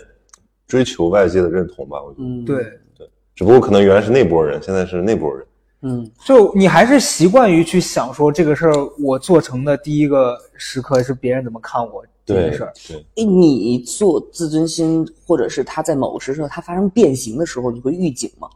[0.66, 2.03] 追求外界的认同吧。
[2.03, 2.64] 我觉得对，
[2.96, 5.46] 对，只不过可能原来是那波人，现在是那波人。
[5.83, 12.73] 嗯，就你还是习惯于去想说这个事儿，我做成的第一个时刻是别人怎么看我这对件事儿。
[12.87, 18.49] 对，诶你做自尊心，或者是他在某个时刻他发生变形的时候，你会预警吗？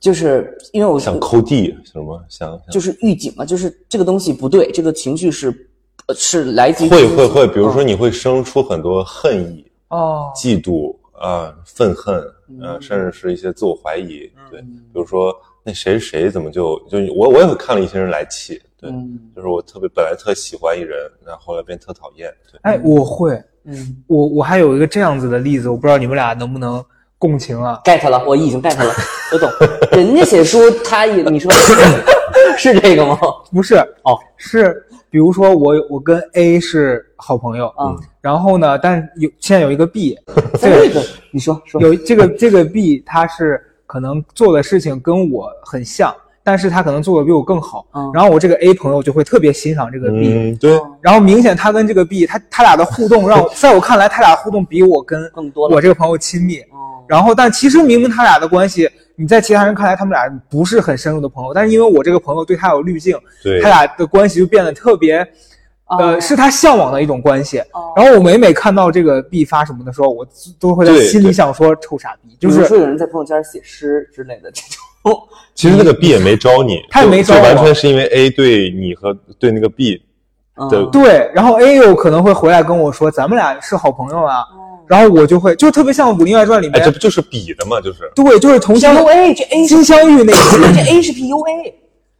[0.00, 2.68] 就是因为我想抠地什么，想想。
[2.70, 5.48] 就是预警嘛，就是这个东西不对，这个情绪是
[6.06, 7.72] 呃是来自于会会会，比如嗯。
[7.72, 14.30] 说你会生出很多恨意、哦，嫉妒啊、愤恨，嗯呃，甚至是一些自我怀疑。
[14.50, 23.32] 对，比如说那谁谁怎么就就我我也会看了一些人来气，对，嗯就是我特别本来特喜欢一人，然后后来变特讨厌，对，哎，我会，
[23.64, 26.82] 嗯我我还有一个这样子的例子，我不知道你们俩能不能
[27.18, 28.92] 共情啊？，get 了，我已经 get 了，
[29.32, 29.50] 我懂。
[29.92, 31.50] 人家写书，他也你说
[32.56, 33.18] 是这个吗？
[33.52, 40.16] 不是哦，是比如说我我跟 A 是好朋友，嗯，然后呢，但有现在有一个 B，
[40.60, 48.10] 这个你说说，有这个这个 B 他是可能做的事情跟我很像，但是他可能做的比我更好，嗯。
[48.14, 65.26] 然后我这个 A 朋友就会特别欣赏这个 B，、嗯，对，然后明显他跟这个 B 他他俩的互动让我在我看来他俩互动比我跟更多我这个朋友亲密，哦，然后但其实明明他俩的关系，你在其他人看来他们俩不是很深入的朋友，但是因为我这个朋友对他有滤镜，对他，俩的关系就变得特别，
[65.90, 67.58] 呃，哦是他向往的一种关系。
[67.72, 70.26] 哦然后我每每看到这个 B 发什么的时候，我
[70.60, 74.62] 都会在心里想说臭傻逼，就是说有人在朋友圈写诗之类的这
[75.02, 75.20] 种，
[75.54, 80.00] 其实那个 B 也没招你， 他也没招完全是因为 A 对你和对那个 B，
[80.56, 81.30] 的对对。
[81.34, 84.44] 然后 A 又可能会回来跟我说，咱们俩是好朋友啊。
[84.86, 87.78] 然后我就会就特别像《武林外传》里面，这，不就是比的吗？
[87.78, 90.74] 就是对，就是同乡 PUA 这 A 是金镶玉那一集。
[90.74, 91.72] 这 A 是 PUA，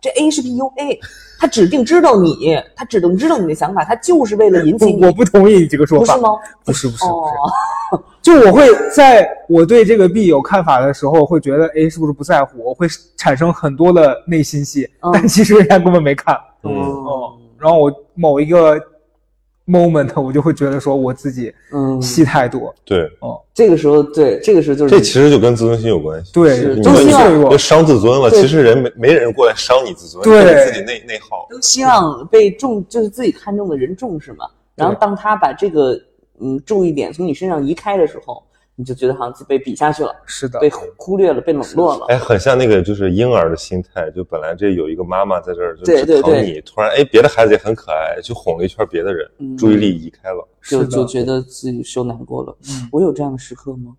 [0.09, 0.99] 这 A 是 PUA，
[1.38, 6.29] 他指定知道你，他指定知道你的想法，他就是为了引起你，我不同意你这个说法不是，吗？
[6.64, 16.37] 不是不是不是，哦， 就我会在我对这个 B 有看法的时候，会觉得 A 是不是不在乎，我会产生很多的内心戏，嗯但其实人家根本没看。
[16.62, 18.81] 嗯，哦，然后我某一个
[19.68, 22.74] moment 我就会觉得说我自己嗯，戏太多。
[22.85, 26.33] 对，哦，这个时候对，这个时候就是这其实就跟自尊心有关系。
[26.33, 31.46] 对都希望别伤自尊了，其实人没没人过来伤你自尊，对你自己内内耗。
[31.50, 34.46] 都希望被重，就是自己看重的人重视嘛。
[34.74, 36.00] 然后当他把这个
[36.40, 38.42] 嗯注意点从你身上移开的时候，
[38.81, 42.07] 你就觉得好像自己被比下去了，是的，被忽略了，被冷落了。
[42.11, 50.47] 哎，很像那个就是婴儿的心态，就本来这有一个妈妈在这儿就对对对只疼你，突然哎别的孩子也很可爱，就哄了一圈别的人，嗯注意力移开了。
[50.62, 52.57] 就就觉得自己受难过了。
[52.71, 53.97] 嗯我有这样的时刻吗？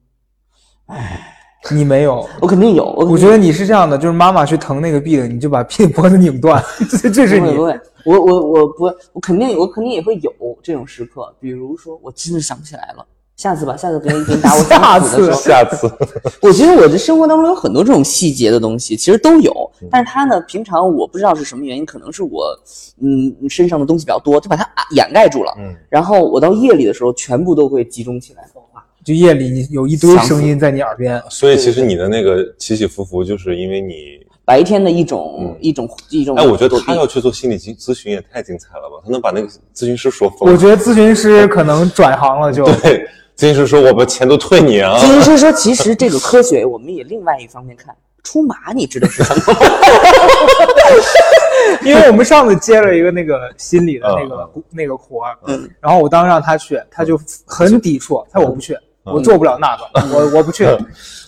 [0.86, 1.36] 哎
[1.76, 2.26] 你没有。
[2.42, 2.86] 我肯定有。
[2.86, 6.64] 我我觉得你是这样的，就是妈妈去疼那个病，你就把的脖子拧断，
[7.02, 11.36] 这这是你我我我不会，我肯定我肯定也会有这种时刻。
[11.38, 13.06] 比如说，我真的想不起来了。
[13.40, 15.90] 下次吧，下次别人给你打我下次想死的时候，下次
[16.44, 19.72] 我觉得我的生活当中有很多这种细节的东西，其实都有。
[19.90, 22.48] 但是他呢，平常我不知道是什么原因，可能是我
[23.02, 25.54] 嗯身上的东西比较多，就把它啊掩盖住了。
[25.58, 28.84] 嗯，然后我到夜里的时候，全部都会集中起来说话。
[29.06, 36.36] 就夜里你有一堆声音在你耳边，所以其实你的那个起起伏伏，就是因为你，白天的一种、嗯一种一种。
[36.36, 40.52] 哎，我觉得他要去做心理咨咨询也太精彩了吧，他能把那个咨询师说疯。
[40.52, 42.66] 我觉得咨询师可能转行了就。
[42.84, 43.08] 对，
[43.40, 45.08] 咨询师说我把钱都退你啊咨。
[45.08, 49.60] 询师说，其实这个科学，我们也另外一方面看，出马你知道是什么吗？
[51.82, 59.84] 因为我们上次接了一个那个心理的那个、那个活儿，嗯然后我当时让他去，他就很抵触，他说我不去，我做不了那个，
[60.14, 60.66] 我我不去。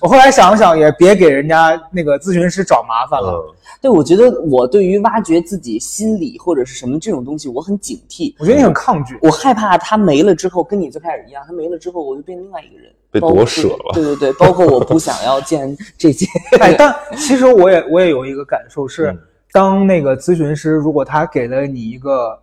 [0.02, 3.34] 我后来想了想，也别给人家那个咨询师找麻烦了。
[3.34, 8.36] 嗯，对，我觉得我对于挖掘自己心理或者是什么这种东西，我很警惕。
[8.40, 16.26] 我觉得你很抗拒，我害怕他没了之后，跟你最开始一样，他没了之后，我就变另外一个人，被夺舍了对对对，包括我不想要见这些。
[16.60, 19.20] 哎， 但其实我也我也有一个感受是嗯，
[19.52, 22.38] 当那个咨询师如果他给了你一个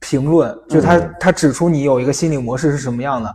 [0.00, 3.34] 评论，就他、嗯他指出你有一个心理模式是什么样的，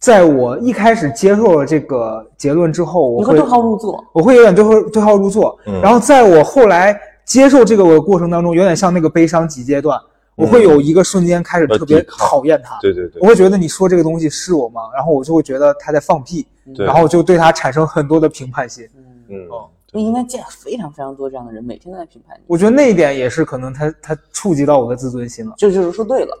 [0.00, 5.78] 在我一开始接受了这个结论之后，我会你会对号入座，我会有点对号对号入座，嗯。
[5.82, 10.00] 然后在我后来接受这个过程当中，有点像那个悲伤级阶段，
[10.36, 13.20] 我会有一个瞬间开始特别讨厌他，对对对。
[13.20, 14.80] 我，会觉得你说这个东西是我吗？
[14.94, 16.46] 然后我就会觉得他在放屁，
[16.78, 18.88] 然后就对他产生很多的评判心。
[19.28, 19.48] 嗯，嗯，
[19.92, 22.44] 你应该见非常非常多这样的人，每天都在评判你。
[22.46, 26.34] 我觉得那一点也是可能他他触及到我的自尊心了，这就是说对了，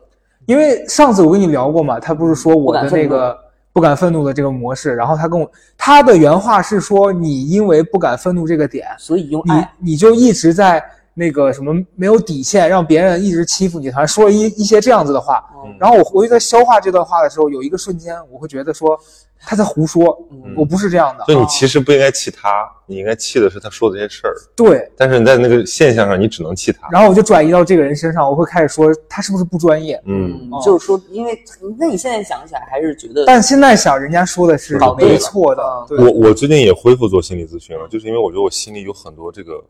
[0.46, 3.36] 因为上次我跟你聊过嘛，他不是说我的那个
[3.72, 10.84] 不敢愤怒的这个模式，然后他跟我他的原话是说，你因为不敢愤怒这个点，所以用你爱，你就一直在
[11.20, 15.44] 那个什么没有底线，让别人一直欺负你，好像说了一一些这样子的话。
[15.54, 18.98] 嗯然后我回去在消化这段话的时候，有一个瞬间，我会觉得说，
[19.38, 21.24] 他在胡说，嗯我不是这样的。
[21.24, 22.48] 所以你其实不应该气他，
[22.86, 24.34] 你应该气的是他说的这些事儿。
[24.56, 26.88] 对，但是你在那个现象上，你只能气他。
[26.90, 30.00] 然后我就转移到这个人身上，我会开始说他是不是不专业。
[30.06, 31.38] 嗯，嗯，就是说，因为
[31.78, 39.62] 那你现在想起来还是觉得，但现在想，人家说的是没错的我我最近也恢复做心理咨询了，就是因为我觉得我心里有很多这个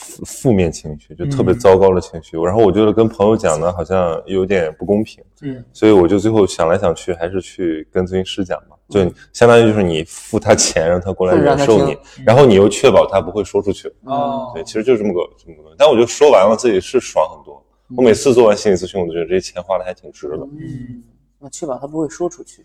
[0.00, 2.38] 负负面情绪，就特别糟糕的情绪。
[2.38, 8.76] 然后我觉得跟朋友讲呢，好像有点不公平，嗯，所以我就最后想来想去，还是去跟咨询师讲吧。
[8.88, 9.00] 就
[9.32, 13.92] 相当于就是你付他钱，让他过来忍受你，然后你又确保他不会说出去。
[14.04, 15.76] 哦对，其实就这么个这么个东西。
[15.78, 17.62] 但我就说完了，自己是爽很多。
[17.96, 20.36] 我每次做完心理咨询，我都觉得这些钱花的还挺值的。
[20.38, 21.02] 嗯，
[21.38, 22.64] 那确保他不会说出去。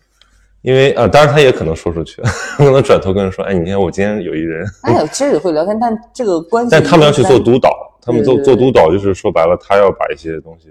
[0.66, 2.20] 因为啊、呃当然他也可能说出去，
[2.58, 7.70] 可能转头跟人说，哎，你看我今天有一人，哎，其实也会聊天，但这个关系，但他们要去做督导，
[8.02, 10.68] 他们做对对做督导就是说白了，他要把一些东西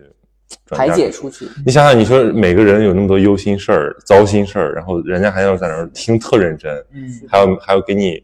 [0.67, 1.47] 排解出去。
[1.65, 8.21] 你想想，你说每个人有那么多忧心事儿、糟心事儿，然后人家还要在那儿听特认真，嗯，还要还要给你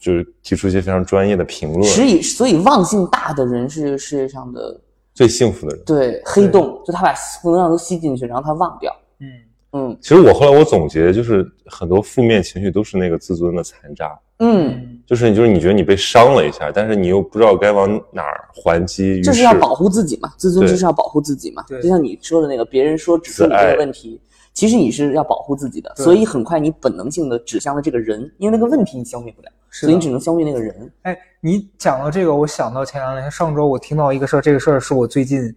[0.00, 4.80] 就是提出一些非常专业的评论，所以，所以忘性大的人是世界上的
[5.14, 5.84] 最幸福的人。
[5.84, 8.92] 对黑洞，就他把负能量都吸进去，然后他忘掉。
[9.20, 9.26] 嗯
[9.72, 21.64] 嗯其实我后来我总结，就是很多负面情绪都是那个自尊的残渣，嗯，就是就是你觉得你被伤了一下，但是你又不知道该往哪儿还击，就是要保护自己嘛，自尊就是要保护自己嘛。
[21.68, 24.20] 对就像你说的那个，别人说指出你这个问题，
[24.54, 30.90] 其实你是要保护自己的，所以很快你本能性的指向了这个人，因为那个问题你消灭不了，所以你只能消灭那个人。
[31.02, 35.54] 哎，你讲到这个，我想到前两天上周我听到一个事儿，这个事儿是我最近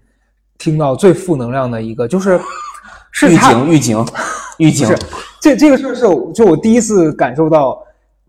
[0.58, 2.38] 听到最负能量的一个，就是
[3.12, 4.06] 是预他警，预警，
[4.58, 4.88] 预警。
[4.90, 4.98] 是
[5.40, 6.02] 这这个事儿是
[6.34, 7.84] 就我第一次感受到，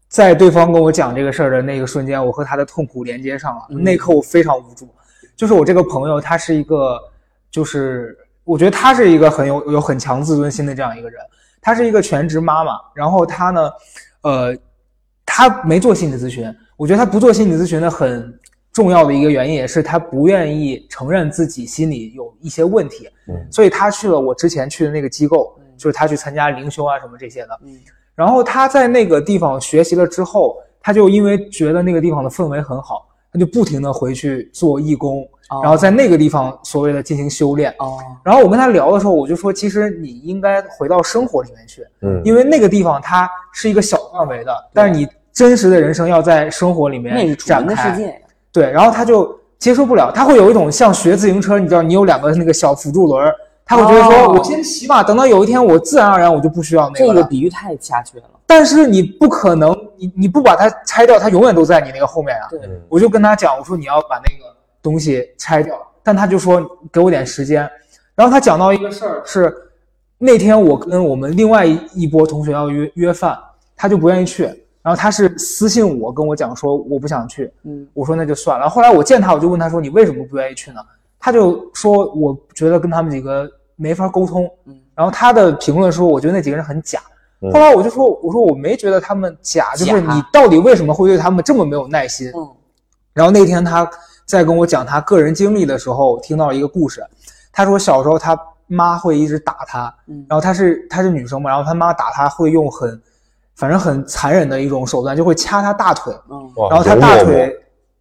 [0.09, 3.63] 在对方跟我讲这个事儿的那个瞬间，我和他的痛苦连接上了。
[3.71, 4.89] 嗯那一刻我非常无助。
[5.37, 6.99] 就是我这个朋友，他是一个，
[7.51, 11.21] 就是我觉得他是一个很有有很强自尊心的这样一个人。
[11.65, 13.71] 她是一个全职妈妈，然后她呢，
[14.23, 14.57] 呃，
[15.25, 16.53] 她没做心理咨询。
[16.77, 18.37] 我觉得她不做心理咨询的很
[18.73, 23.09] 重要的一个原因，也是他不愿意承认自己心里有一些问题。
[23.29, 27.59] 嗯所以他去了我之前去的那个机构，嗯就是他去参加灵修啊什么这些的。
[27.65, 27.79] 嗯
[28.15, 37.75] 然后他在那个地方学习了之后，他就因为觉得那个地方的氛围很好，他就不停的回去做义工，哦然后在那个地方所谓的进行修炼。
[37.79, 48.22] 哦，然后我跟他聊的时候，我就说，其实你应该回到生活里面去，嗯，因为那个地方它是一个小范围的，但是你真实的人生要在生活里面展开。
[48.53, 53.35] 对，然后他就接受不了，他会有一种像学自行车，你知道，你有两个那个小辅助轮儿，
[53.65, 57.25] 他会觉得说，哦我先骑吧，等到有一天我自然而然我就不需要那个这个。
[57.25, 58.25] 比喻太恰缺了。
[58.47, 62.49] 但是你不可能，你你不把它拆掉，它永远都在你那个后面啊。
[62.51, 66.61] 对，嗯我就跟他讲，我说你要把那个东西拆掉，但他就说
[66.93, 67.67] 给我点时间。
[68.15, 69.51] 然后他讲到一个事儿是，
[70.19, 73.39] 那天我跟我们另外一一波同学要约约饭，
[73.75, 74.45] 他就不愿意去，
[74.83, 78.69] 然后他是私信我跟我讲说我不想去，嗯我说那就算了。
[78.69, 80.81] 后来我见他，我就问他说你为什么不愿意去呢？
[81.19, 87.01] 他就说我觉得跟他们几个没法沟通，嗯然后他的评论说我觉得那几个人很假。
[87.41, 92.31] 嗯后来我就说我说我没觉得他们假，就是你到底为什么会对他们这么没有耐心？
[92.35, 92.51] 嗯
[93.13, 93.89] 然后那天他
[94.25, 97.05] 在跟我讲他个人经历的时候，听到了一个故事。
[97.53, 102.99] 他说小时候他妈会一直打他，嗯然后他是他是女生嘛，然后他妈打他会用很，
[103.55, 106.13] 反正很残忍的一种手段，就会掐他大腿，
[106.71, 107.55] 然后他大腿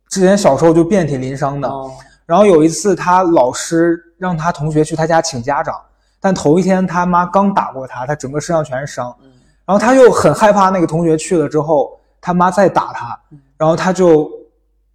[0.10, 1.68] 之前小时候就遍体鳞伤的。
[1.68, 1.92] 哦
[2.24, 5.76] 然后有一次他老师让他同学去他家请家长，
[6.22, 9.14] 但头一天他妈刚打过他，他整个身上全是伤。
[9.22, 9.30] 嗯。
[9.66, 13.20] 然后他又很害怕那个同学去了之后，他妈再打他，
[13.58, 14.32] 然后他就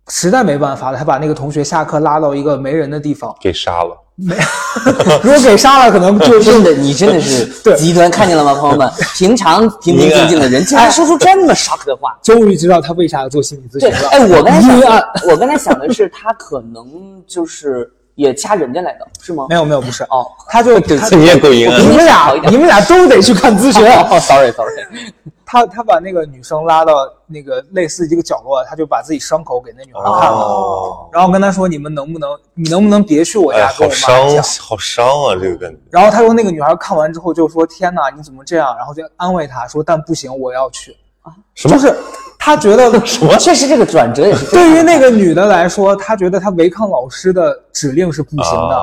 [0.09, 4.03] 实在没办法了，他把那个同学下课拉到一个没人的地方，给杀了。
[4.19, 4.35] 没
[5.23, 7.45] 如果给杀了，可能就真的，你真的是
[7.77, 8.91] 极端，看见了吗，朋友们？
[9.15, 12.17] 平常平平静静的人，竟然说出这么 shock 的话。
[12.23, 14.09] 终于知道他为啥要做心理咨，询了。
[14.09, 16.87] 哎，我刚才想我刚才想的是，他可能
[17.27, 19.55] 就是也掐人家来的，是吗没？
[19.55, 21.79] 有没有，不是，哦他就他你也够阴暗。
[21.79, 23.85] 你们俩你们俩都得去看咨询。
[23.87, 24.73] 哦，sorry sorry，
[25.47, 35.79] 他他把那个女生拉到那个类似一个角落，他就把自己伤口给那女孩看了，哦，然后跟他说：“你们能不能，你能不能别去我哎，家跟我妈好伤讲？”，好伤啊，这个感觉。
[35.91, 40.97] 然后他说那个女孩看完之后就说：“天哪，你怎么这样？”然后就安慰她说：“但不行，我要去。”
[41.55, 41.97] 什么就是
[42.39, 43.37] 他觉得 什么？
[43.39, 48.83] 确实这个转折也是对于那个女的来说，她觉得她违抗老师的指令是不行的，啊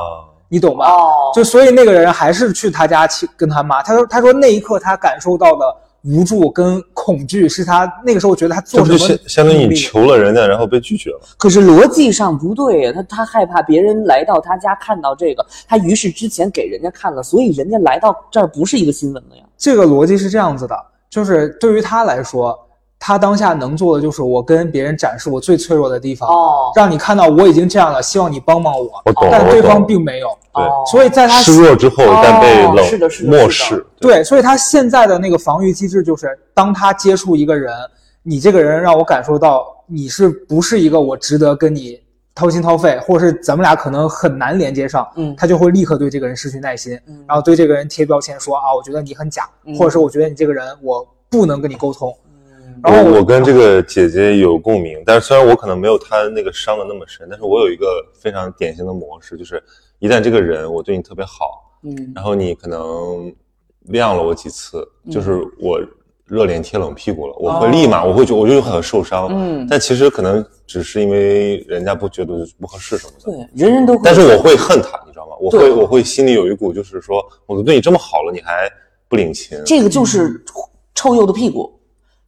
[0.49, 0.87] 你懂吧？
[0.87, 3.81] 哦，就所以那个人还是去他家去跟他妈。
[3.81, 5.65] 他说：“他说那一刻他感受到的
[6.03, 11.19] 无助跟恐惧，是他那个时候觉得他就做什么相相当于你求了人家，然后被拒绝了？
[11.37, 19.43] 可是逻辑上不对呀，他他害怕别人来到他家看到这个，他于是之前给人家看了，所以人家来到这儿不是一个新闻了呀。
[19.57, 20.75] 这个逻辑是这样子的，
[21.09, 22.57] 就是对于他来说，
[23.05, 26.71] 他当下能做的就是我跟别人展示我最脆弱的地方，哦。
[26.73, 28.89] 让你看到我已经这样了，希望你帮帮我。
[29.03, 29.85] 我懂，但对方。
[29.85, 30.63] 并没有，对。
[30.63, 30.85] 哦。
[30.89, 33.29] 所以在他示弱之后，但被哦冷是的是的。
[33.29, 33.85] 漠视。
[33.99, 37.73] 对，所以他现在的那个防御机制就是，当他接触一个人，
[38.23, 41.99] 你这个人让我感受到你是不是一个我值得跟你
[42.33, 45.35] 掏心掏肺，或者是咱们俩可能很难连接上，嗯。
[45.37, 47.21] 他就会立刻对这个人失去耐心，嗯。
[47.27, 49.75] 然后对这个人贴标签说啊，我觉得你很假，嗯。
[49.77, 52.15] 或者是我觉得你这个人我不能跟你沟通。
[52.83, 59.63] 嗯然后我我跟这个姐姐有共鸣，但是虽然我可能没有她那个伤的那么深，但是我有一个非常典型的模式，就是
[59.99, 63.33] 一旦这个人我对你特别好，嗯然后你可能
[63.85, 65.79] 晾了我几次，就是我
[66.25, 69.67] 热脸贴冷屁股了，我会立马我会觉我就很受伤，嗯。
[69.69, 73.93] 但其实可能只是因为人家不觉得不合适什么的，对，人人都。
[73.93, 75.35] 会，但是我会恨他，你知道吗？
[75.39, 78.69] 我会我会心里有一股就是说，我都对你这么好了，你还
[79.07, 80.41] 不领情，这个就是
[80.95, 81.71] 臭鼬的屁股，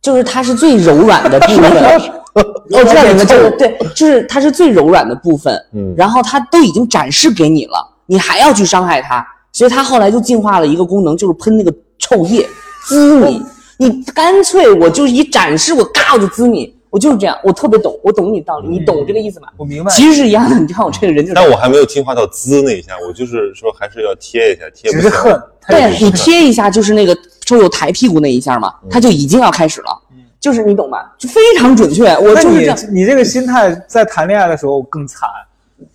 [0.05, 2.01] 就是它是最柔软的部分。
[2.69, 7.73] 我知道你们这个对，就是它是最柔软的部分，嗯然后它都已经展示给你了，
[8.05, 12.45] 你还要去伤害它，所以它后来就进化了一个功能，就是喷那个臭液
[12.83, 13.41] 滋你，
[13.77, 19.49] 你干脆我就一展示，我嘎我就滋你，我就是这样，我特别懂，我懂你道理，你懂这个意思吗？
[19.57, 25.37] 我明白，其实是一样的， 你看我这个人就是，但我还没有进化到滋那一下，我就是说还是要贴一下，贴只是恨，
[25.67, 28.89] 对你贴一下，就是那个臭鼬抬屁股那一下嘛，嗯。
[28.89, 30.01] 它就已经要开始了，
[30.39, 31.13] 就是你懂吧？
[31.19, 32.77] 就非常准确，我那就是这样。
[32.93, 35.27] 你你这个心态在谈恋爱的时候更惨，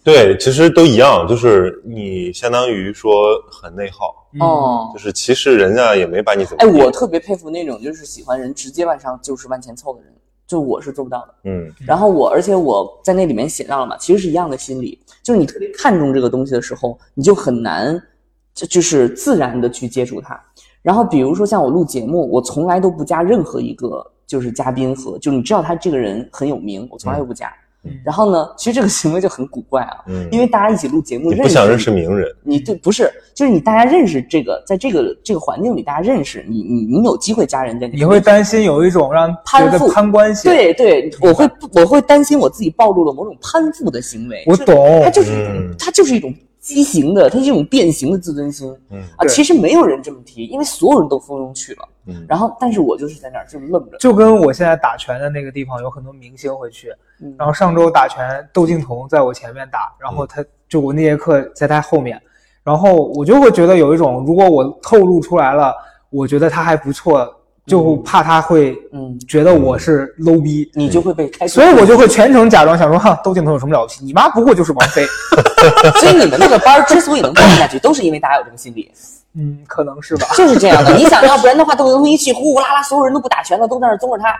[0.04, 3.12] 对，其实都一样，就是你相当于说
[3.50, 4.90] 很内耗，哦。
[4.92, 10.12] 就，是其实人家也没把你怎么哎，我特别佩服那种就是喜欢人直接往上就是往前凑的人，
[10.50, 11.34] 就我是做不到的。
[11.44, 18.02] 嗯然后我，而且我在那里面写到了嘛，其实是一样的心理，就是你特别看重这个东西的时候，你就很难，
[18.52, 20.38] 就就是自然的去接触它。
[20.82, 27.46] 然后比如说像我录节目，我从来都不加任何一个就是嘉宾和，就是你知道他这个人很有名，我从来都不加。
[27.46, 27.54] 嗯
[28.04, 39.88] 然后呢，其实这个行为就很古怪啊，嗯，因为大家一起录节目，你不想认识名人，你对不是，就是你大家认识这个，在这个这个环境里，大家认识你，你你有机会加人家，你会担心有一种让攀附。
[39.88, 44.44] 攀关系。，对对，我会我会担心我自己暴露了某种攀附的行为。
[44.46, 45.74] 我懂它就是一种嗯。
[45.78, 46.34] 它就是一种
[46.74, 49.26] 畸形的，它是一种变形的自尊心嗯啊。
[49.26, 51.88] 其实没有人这么提，因为所有人都蜂拥去了。
[52.06, 53.98] 嗯，然后，但是我就是在那儿就愣着。
[53.98, 62.20] 就跟我现在打拳的那个地方有很多明星会去，嗯然后上周打拳，窦靖童在我前面打，然后他就我那节课在他后面，
[62.62, 65.74] 然后我就会觉得有一种，如果我透露出来了，
[66.08, 71.54] 我觉得他还不错，就怕他会嗯，觉得我是 low 逼，你就会被开除。
[71.54, 74.04] 所以我就会全程假装想说，哈，窦靖童有什么了不起？
[74.04, 75.06] 你妈不过就是王菲。
[76.00, 78.90] 所以你们那个班之所以能办下去，都是因为大家有这个心理，
[79.34, 80.26] 嗯，可能是吧。
[80.34, 80.96] 就是这样的。
[80.96, 84.34] 你想要不然的话，窦靖童一去，呼呼啦啦，所有人都不打拳了，都在那儿宗着他。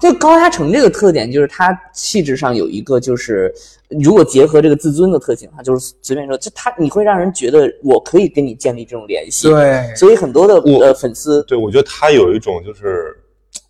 [0.00, 3.52] 就高嘉诚这个特点，就是他气质上有一个，就是
[3.88, 13.16] 如果结合这个自尊的特性，他，就是随便说，就他你会让人觉得我可以跟你建立这种联系。，对，所以很多的我呃粉丝，对我觉得他有一种就是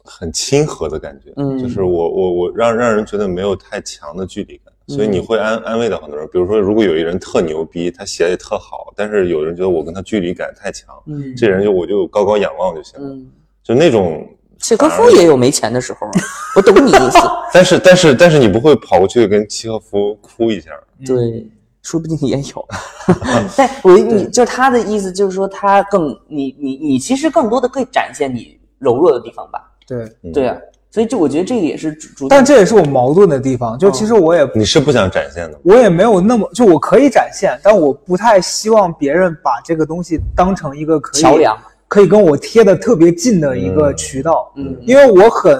[0.05, 6.29] 很亲和的感觉，嗯就是我我我让让人觉得没有太强的距离感，所以你会安安慰到很多人。
[6.33, 13.27] 比如说，如果有一人特牛逼，他写的也特好，但是有人觉得我跟他距离感太强，嗯这人就我就高高仰望就行了，嗯，
[13.63, 14.27] 就那种。
[14.61, 16.09] 契诃夫也有没钱的时候，
[16.57, 17.19] 我懂你意思。
[17.53, 20.71] 但是但是但是你不会跑过去跟契诃夫哭一下，
[21.05, 21.47] 对，
[21.83, 22.69] 说不定也有。
[23.57, 29.61] 但我你就是他的意思，就是说他更你你你其实更多的可以展现你柔弱的地方吧？
[29.87, 30.57] 对，嗯对啊，
[30.91, 32.29] 所以这我觉得这个也是主主。
[32.29, 35.61] 但这也是我矛盾的地方，就其实我也你是不想展现的。
[35.63, 41.57] 我也没有那么，就我可以展现，但我不太希望别人把这个东西当成一个可以桥梁，
[41.89, 44.53] 可以跟我贴的特别近的一个渠道。
[44.57, 45.59] 嗯因为我很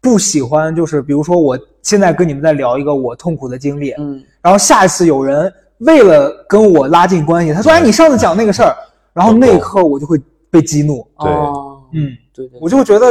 [0.00, 8.74] 不喜欢，就是比如说我现在跟你们在聊一个我痛苦的经历，嗯然后下一次有人为了跟我拉近关系，他说：“哎，你上次讲那个事儿。”
[9.12, 12.58] 然后那一刻我就会被激怒，对哦，嗯，对对。
[12.60, 13.06] 我就会觉得，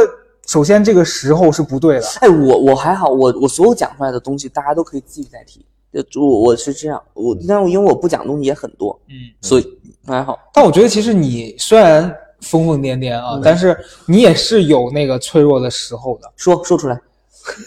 [0.46, 2.06] 首先这个时候是不对的。
[2.20, 5.66] 哎，我我还好，我我所有讲出来的东西，大家都可以自己再提。
[6.08, 9.66] 就我我是这样，我但是因为我不讲东西也很多，嗯，所以
[10.06, 10.38] 还好。
[10.54, 12.14] 但我觉得其实你虽然
[12.50, 13.40] 疯疯癫癫啊，嗯。
[13.44, 13.76] 但是
[14.06, 16.30] 你也是有那个脆弱的时候的。
[16.36, 16.98] 说说出来，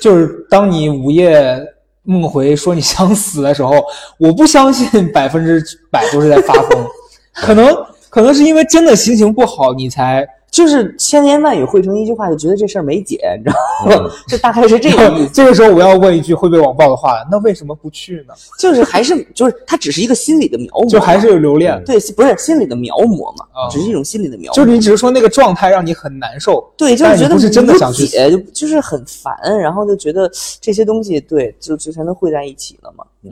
[0.01, 1.61] 就是当你午夜
[2.03, 3.75] 梦回说你想死的时候，
[4.17, 6.85] 我不相信百分之百都是在发疯，
[7.33, 7.67] 可能
[8.09, 10.27] 可能是因为真的心情不好，你才
[10.59, 14.11] 就是千言万语汇成一句话，就觉得这事儿没解，你知道吗？
[14.27, 15.29] 就大概是这个 意思。
[15.33, 18.33] 这个时候我要问一句会被网暴的话，那为什么不去呢？
[18.59, 24.55] 就是还是就是它只是一个心理的描摹，就还是有留恋，对，不是心理的描摹嘛，啊只是一种心理的描摹。
[24.57, 30.29] 就是你只是说那个状态让你很难受，对，就是觉得不是真的想去，就就是很烦，然后就觉得
[30.59, 33.05] 这些东西对，就就才能汇在一起了嘛。
[33.23, 33.31] 嗯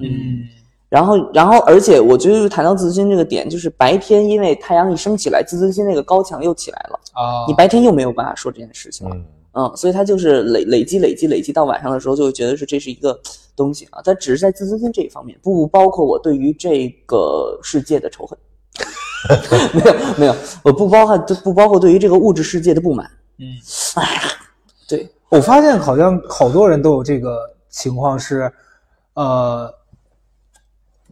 [0.89, 9.15] 然后，然后，而且我觉得谈到自尊心这个点，就是白天因为太阳一升起来，自尊心那个高墙又起来了，啊，你白天又没有办法说这件事情了。
[9.15, 9.25] 嗯
[9.59, 13.19] 嗯，所以他就是累累积累积累积到晚上的时候，就会觉得是这是一个
[13.55, 13.99] 东西啊。
[14.03, 18.37] 它只是在自尊心这一方面，不包括我对于这个世界的仇恨。
[19.73, 23.09] 没有没有，我不包含不包括对于这个物质世界的不满。
[23.39, 23.45] 嗯，
[23.95, 24.21] 哎呀，
[24.87, 28.51] 对，我发现好像好多人都有这个情况是，
[29.15, 29.73] 呃，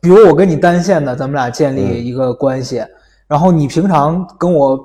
[0.06, 2.86] 比如我跟你单线的，咱们俩建立一个关系，
[3.28, 4.80] 然后你平常跟我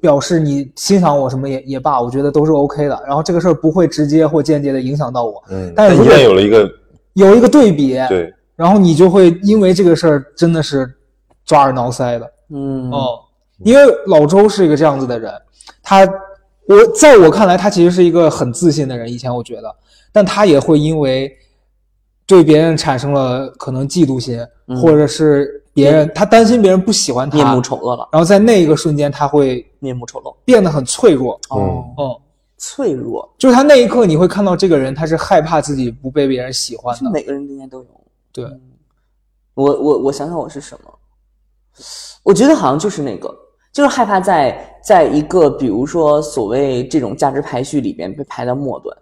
[0.00, 6.66] 表示你欣赏我什么也也罢，我觉得都是 OK 的，然后这个事儿不会直接或间接的影响到我，嗯，但是如一果旦有了一个
[7.12, 10.90] 有一个对比，对，然后你就会因为这个事儿真的是
[11.44, 13.18] 抓耳挠腮的，嗯，哦，
[13.58, 15.30] 因为老周是一个这样子的人，
[15.82, 16.08] 他
[16.66, 19.12] 我在我看来，他其实是一个很自信的人。
[19.12, 19.70] 以前我觉得，
[20.10, 21.30] 但他也会因为
[22.26, 30.34] 对别人产生了可能嫉妒心，嗯或者是别人他担心别人不喜欢他，面目丑恶了，然后在那一个瞬间，他会面目丑陋。
[30.44, 31.38] 变得很脆弱。
[31.50, 32.16] 哦，嗯，
[32.56, 36.98] 脆弱，就是他那一刻，你会看到这个人，他是害怕自己不被别人喜欢的。
[36.98, 37.86] 是每个人应该都有。
[38.32, 38.46] 对，
[39.54, 40.90] 我我我想想我是什么，
[42.22, 43.28] 我觉得好像就是那个，
[43.72, 48.96] 就是害怕在在一个比如说所谓这种价值排序里边被排到末端，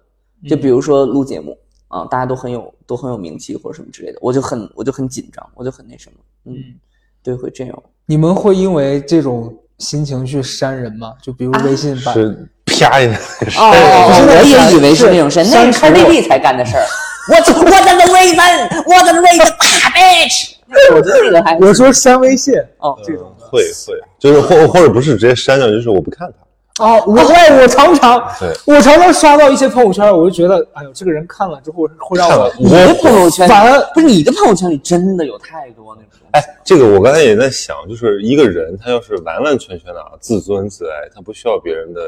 [0.49, 1.57] 就比如说录节目
[1.93, 6.17] 啊，大家都很有都很有名气或者什么之类的，我就很我就很紧张，我就很那什么，
[6.47, 6.57] 嗯，
[7.23, 7.83] 对，会这样。
[8.07, 11.13] 你们会因为这种心情去删人吗？
[11.23, 12.15] 就比如微信版。
[12.15, 13.19] 是啪一下，
[13.61, 13.71] 哦，
[14.27, 16.83] 我也以为是那种删，那是删除 Cardi B 才干的事儿。
[17.29, 20.55] 我我的 Raven，我的 Raven 大 bitch，
[20.95, 23.47] 我这个还我说删微信哦，这种的。
[23.47, 26.47] 会会，就是或或者不是直接删掉，就是我不看他。
[26.81, 36.27] 哦，我我我常常， 对我常常刷到一些朋友圈，我就觉得，哎呦，这个人看了之后会让我看了你的朋友圈反而不是你的朋友圈里真的有太多那种。
[36.33, 42.01] 哎，这个我刚才也在想，就是一个人他要是完完全全的啊自尊自爱，他不需要别人的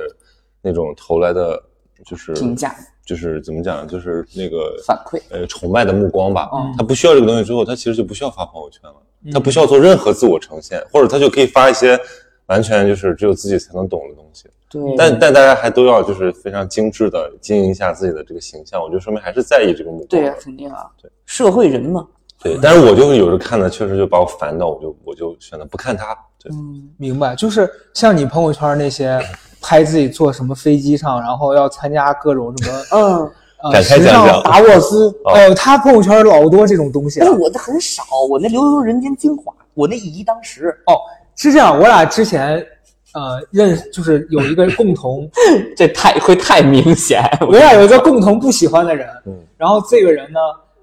[0.63, 1.63] 那种投来的，
[2.07, 6.49] 就是评价，就是怎么讲，就是那个反馈呃崇拜的目光吧。
[6.55, 8.97] 嗯他不需要这个东西之后，他其实就不需要发朋友圈了，
[9.31, 12.01] 他不需要做任何自我呈现，或者他就可以发一些
[12.47, 14.49] 完全就是只有自己才能懂的东西。
[14.69, 20.07] 对，但但大家还都要就是非常精致的经营一下自己的这个形象，我觉得说明还是在意这个目光的。
[20.09, 22.07] 对啊，肯定啊，对，社会人嘛，
[22.43, 26.17] 对，但是我就有时候看的确实就把我烦到，我就我就选择不看他。
[26.43, 29.21] 对，嗯，明白，就是像你朋友圈那些
[29.63, 33.33] 拍自己坐什么飞机上，然后要参加各种什么 嗯，
[33.63, 37.27] 呃展开时尚讲讲达沃斯， 哦呃，他朋友圈老多这种东西了。
[37.27, 40.99] 但是我的很少，我那留的都是人间精华，我那一当时，哦，
[41.37, 42.65] 是这样，我俩之前
[43.13, 45.29] 呃认就是有一个共同，
[45.77, 50.39] 这太会太明显，我俩有一个共同不喜欢的人，嗯然后这个人呢，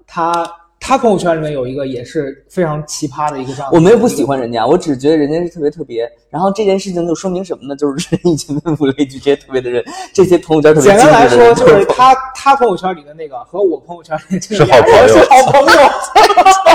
[0.06, 0.32] 他
[0.80, 6.10] 他朋友圈里面有一个也是非常奇葩的一个账号，我没有不喜欢人家，我只是觉得人家是特别特别。
[6.28, 7.76] 然后这件事情就说明什么呢？
[7.76, 15.80] 就是人以前的五类聚这些特别的人，这些朋友圈特别简单来说，就是他他朋友圈里的那个和我朋友圈里的这个是好朋友 是好朋友。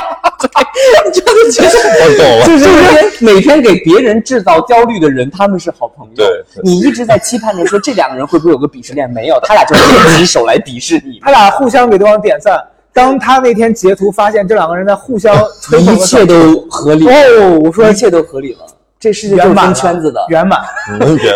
[1.11, 1.69] 就是觉得
[2.03, 2.45] 我懂了。
[2.45, 6.13] 就是每天给别人制造焦虑的人，他们是好朋友。
[6.15, 9.09] 对对你一直在期盼着说这两个人会不会有个鄙视链？
[9.09, 11.19] 没有，他俩就是联起手来鄙视你。
[11.21, 12.63] 他俩互相给对方点赞。
[12.93, 18.59] 当他那天截图发现这两个人在互相吹捧一切都合理哦，我说一切都合理了。
[18.99, 20.59] 这世界就是分圈子的， 圆满。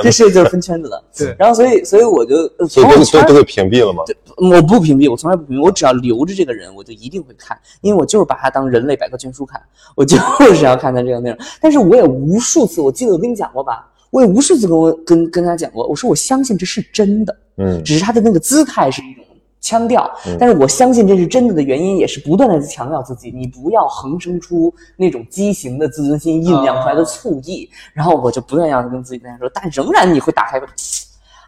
[0.02, 1.04] 这世界就是分圈子的。
[1.18, 4.04] 对然后所以所以我就呃所以都都都给屏蔽了吗？
[4.38, 9.62] 我不屏蔽，我从来不屏蔽，我只要留着这个人，我就一定会看，因为我就是把他当人类百科全书看，
[9.96, 10.18] 我就
[10.56, 11.38] 是要看他这个内容。
[11.62, 19.24] 但是我也无数次，我记得我跟你讲过吧，我也无数次跟我跟跟他讲过，我说我相信这是真的，嗯只是他的那个姿态是一种
[19.62, 20.12] 腔调。
[20.26, 30.60] 嗯，但是我相信这是真的的原因，也是不断的强调自己，你不要横生出那种畸形的自尊心酝酿出来的醋意，然后我就不断要跟自己这样说，但仍然你会打开，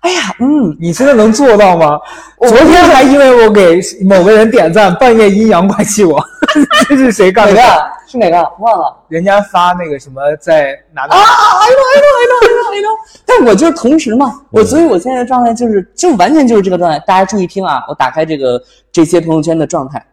[0.03, 1.97] 哎呀，嗯，你真的能做到吗？
[2.37, 6.21] 昨天还因为我给某个人点赞，半夜阴阳怪气我，
[6.89, 7.53] 这是谁干的？
[7.53, 8.93] 哪个是哪个忘了。
[9.07, 12.97] 人家发那个什么在哪哪啊，I know, I know, I know, I know, I know。
[13.25, 16.99] 但我就是同时嘛，我所以我现在的状态就是，就完全就是这个状态。
[17.07, 20.05] 大家注意听啊，我打开这个这些朋友圈的状态。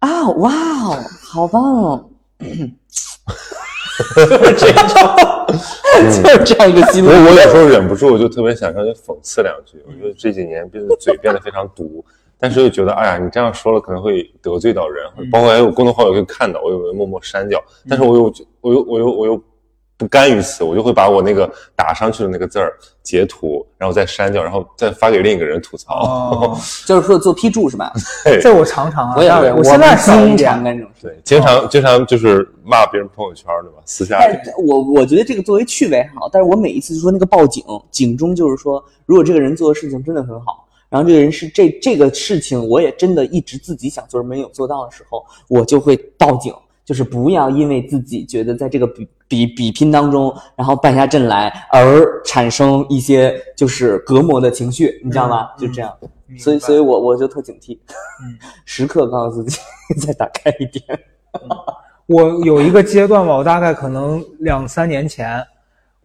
[0.00, 2.04] 啊，哇哦，好棒哦！
[4.56, 4.88] 这样，
[6.22, 7.08] 就是这样一个心理。
[7.08, 9.82] 我有时候忍不住，我就特别想上去讽刺两句。
[9.86, 12.04] 我觉得这几年变得嘴变得非常毒，
[12.38, 17.62] 但是又觉得，哎呀，你这样说了可能会得罪到人，包括还有公众号也会看到，我有默默删掉。
[17.88, 19.42] 但是我又我又我又我又
[20.00, 21.46] 不甘于此，我就会把我那个
[21.76, 22.72] 打上去的那个字儿
[23.02, 26.02] 截图，然后再删掉，然后再发给另一个人吐槽。
[26.02, 27.92] 哦， 就是说做批注是吧？
[28.40, 30.64] 这我常常啊，我也我现在经常。
[30.64, 31.06] 干这种事。
[31.06, 33.82] 对，经常经常就是骂别人朋友圈，对吧？
[33.84, 46.54] 私下里但是我我觉得这个作为趣味还好，但是我每一次就说那个报警，警钟就是说，如果这个人做的事情真的很好，然后这个人是这这个事情我也真的一直自己想做而没有做到的时候，我就会报警，
[46.90, 55.50] 就是不要因为自己觉得在这个比比比拼当中，然后败下阵来而产生一些就是隔膜的情绪，你知道吗？
[55.56, 55.96] 嗯就这样，
[56.36, 57.78] 所以所以我我就特警惕，
[58.24, 58.34] 嗯
[58.66, 59.60] 时刻告诉自己
[60.04, 60.82] 再打开一点。
[62.10, 65.40] 我有一个阶段吧，我大概可能两三年前，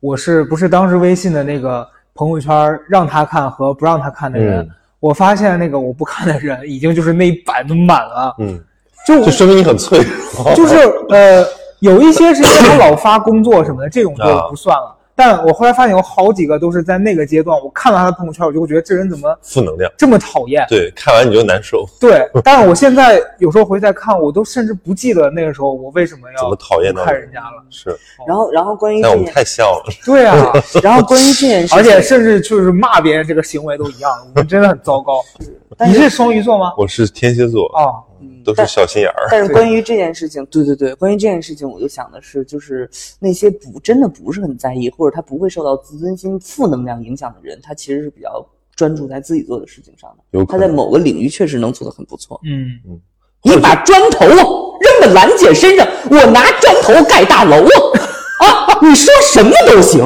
[0.01, 4.69] 我是不是当时微信的那个朋友圈让他看和不让他看的人，嗯
[4.99, 8.63] 我发现那个我不看的人已经就是那一版都满了，嗯，
[9.06, 9.99] 就就说明你很脆
[10.43, 10.53] 弱。
[10.56, 10.76] 就是
[11.10, 11.45] 呃，
[11.80, 14.93] 有一些是因为他老发工作什么的，这种就啊不算了。
[15.18, 20.66] 但我后来发现有好几个都是在那个阶段，我看到他的朋友圈，我就会觉得这人怎么负能量，这么讨厌。
[20.68, 27.64] 对，看完你就难受，对，但是我现在有时候回去再看，我都甚至不记得那个时候我为什么要怎么讨厌看人家了。
[27.70, 27.97] 是，
[28.28, 29.86] 然后然后关于但我们，太像了。
[30.06, 30.51] 对啊，
[30.84, 35.22] 然后关于这件事，而且甚至就是骂别人这个行为都一样，我们真的很糟糕。
[35.39, 36.74] 是你是双鱼座吗？
[36.78, 38.05] 我是天蝎座，哦，嗯
[38.43, 39.28] 都是但小心眼儿。
[39.30, 42.89] 但是关于这件事情，对对对，关于这件事情，我就想的是，就是
[43.20, 48.45] 那些不真的不是很在意，或者他不会受到自尊心负能量影响的人，他其实是比较
[48.76, 50.24] 专注在自己做的事情上的。
[50.32, 52.39] 有他在某个领域确实能做得很不错。
[52.43, 52.99] 嗯嗯，
[53.43, 58.47] 你把砖头扔在兰姐身上，我拿砖头盖大楼啊！
[58.47, 60.03] 啊，你说什么都行，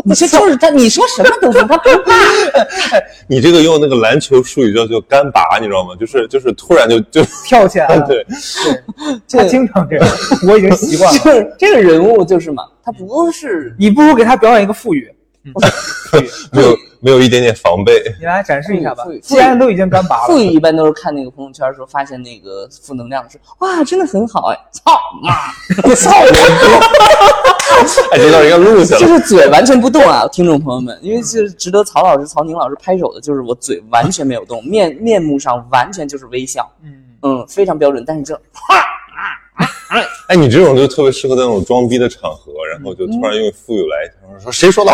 [0.04, 2.12] 你说 就是他，你说什么都行，他不怕。
[3.28, 5.94] 你这个用那个篮球术语叫做干拔，你知道吗？
[5.98, 8.06] 就是就是突然就就跳起来了。
[8.06, 8.24] 对，
[9.30, 10.08] 他经常这样，
[10.46, 11.18] 我已经习惯了。
[11.18, 15.17] 就是这个人物就是嘛，他不是你不如给他表演一个腹语，嗯，腹语，
[16.52, 18.02] 没有没有一点点防备。
[18.18, 19.04] 你来展示一下吧。
[19.22, 25.30] 既然都已经干拔了，富裕一般都是看那个朋友圈的时候，发现那个负能量的时候，哇，真的很好哎，操妈，
[25.94, 26.10] 操
[28.12, 29.00] 哎，这段应该录下来。
[29.00, 38.34] 就是嘴完全不动啊，听众朋友们，因为是值得曹老师、曹宁老师拍手的，就是我嘴完全没有动，面面目上完全就是微笑，嗯，嗯，非常标准，但是这
[40.26, 44.92] 哎，你这种就特别适合在那种装逼的场合，然后就突然用富有来，然后说谁说的？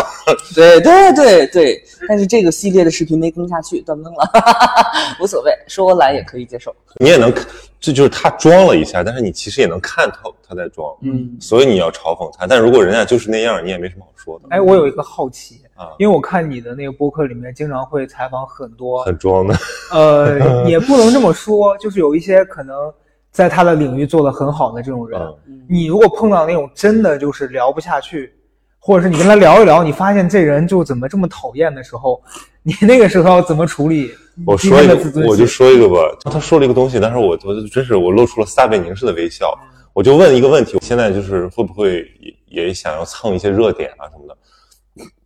[0.55, 4.29] 对对对对， 但是这个系列的视频没更下去，断更了，
[5.19, 7.45] 无所谓，说我懒也可以接受，你也能看，
[7.79, 12.47] 这就是他装了一下，但是你其实也能看透他在装，嗯，所以你要嘲讽他。
[12.47, 14.45] 但如果人家就是那样，你也没什么好说的。
[14.49, 19.55] 哎，我有一个好奇啊，因为我看你的那个播客里面经常会采访很多，很装的，
[19.91, 22.91] 呃，也不能这么说，就是有一些可能
[23.35, 28.33] 在他的领域做得很好的这种人，嗯，你如果碰到那种真的就是聊不下去，
[28.79, 32.23] 或者是你跟他聊一聊，你发现这人就怎么这么讨厌的时候，
[32.63, 34.09] 你那个时候要怎么处理？
[34.45, 35.95] 我说一个我就说一个吧。
[36.31, 39.53] 他说了一个东西，但是我我就真是我露出了撒贝宁式的微笑。
[39.91, 42.05] 我就问一个问题，我现在就是会不会
[42.47, 44.37] 也也想要蹭一些热点啊什么的？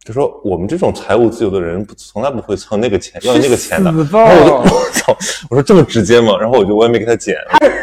[0.09, 3.91] 就说我们这种财务自由的人，不从来不会蹭那个钱，要那个钱的。
[3.91, 5.15] 然后我就 我操，
[5.51, 6.35] 我说这么直接吗？
[6.39, 7.35] 然后我就我也没给他剪。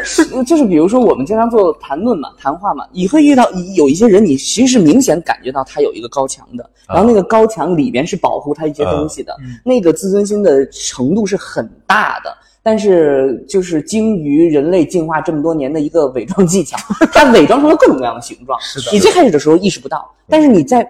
[0.03, 12.37] 是就是比如说我们经常做谈论嘛，谈话嘛，你会遇到有一些人，你其实是明显感觉到他有一个高墙的，然后那个高墙里边是保护他一些东西的，嗯那个自尊心的程度是很大的。
[12.61, 16.75] 但是，就是精于人类进化这么多年的一个伪装技巧，
[17.13, 18.59] 它伪装成了各种各样的形状。
[18.59, 20.85] 是的你最开始的时候意识不到，但是你在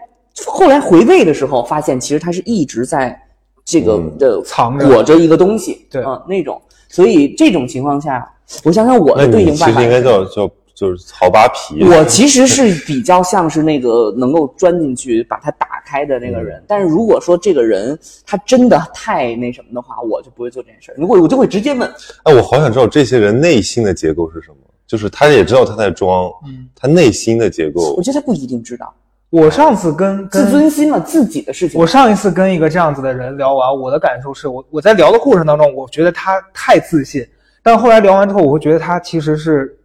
[0.46, 3.20] 后来回味的时候，发现其实他是一直在
[3.66, 6.62] 这个嗯的藏着裹着一个东西，对啊、那种。
[6.90, 8.28] 所以这种情况下，
[8.64, 11.84] 我想想我的对你其实应办法是应该叫叫就是曹扒皮。
[11.84, 20.96] 我 其实是比较像是那个能够钻进去把它打开的那个人，但是如果说这个人他真的太那什么的话，我就不会做这件事儿。
[20.98, 21.92] 如果我就会直接问，
[22.24, 24.56] 哎，我好想知道这些人内心的结构是什么。
[24.86, 28.94] 就是他也知道他在装，嗯，他内心的结构我觉得他不一定知道
[29.30, 31.80] 我上次跟自尊心嘛，自己的事情。
[31.80, 37.28] 我上一次跟一个这样子的人聊完，我的感受是我我在聊的过程当中，我觉得他太自信，
[37.62, 39.78] 但后来聊完之后，我会觉得他其实是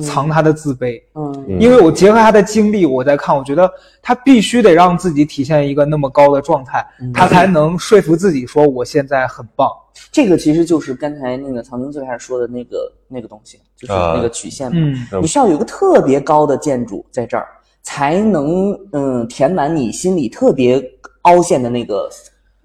[0.00, 1.44] 藏他的自卑，嗯。
[1.46, 1.60] 嗯。
[1.60, 3.70] 因为我结合他的经历，我在看，我觉得
[4.00, 7.12] 他必须得让自己体现一个那么高的状态，嗯。
[7.12, 9.68] 他才能说服自己说我现在很棒。
[10.10, 14.78] 这个其实就是刚才那个曹宁最开始说的那个那个东西，就是啊那个曲线嘛。
[14.78, 15.20] 嗯。
[15.20, 17.46] 你需要有一个特别高的建筑在这儿，
[17.86, 20.82] 才能嗯填满你心里特别
[21.22, 22.10] 凹陷的那个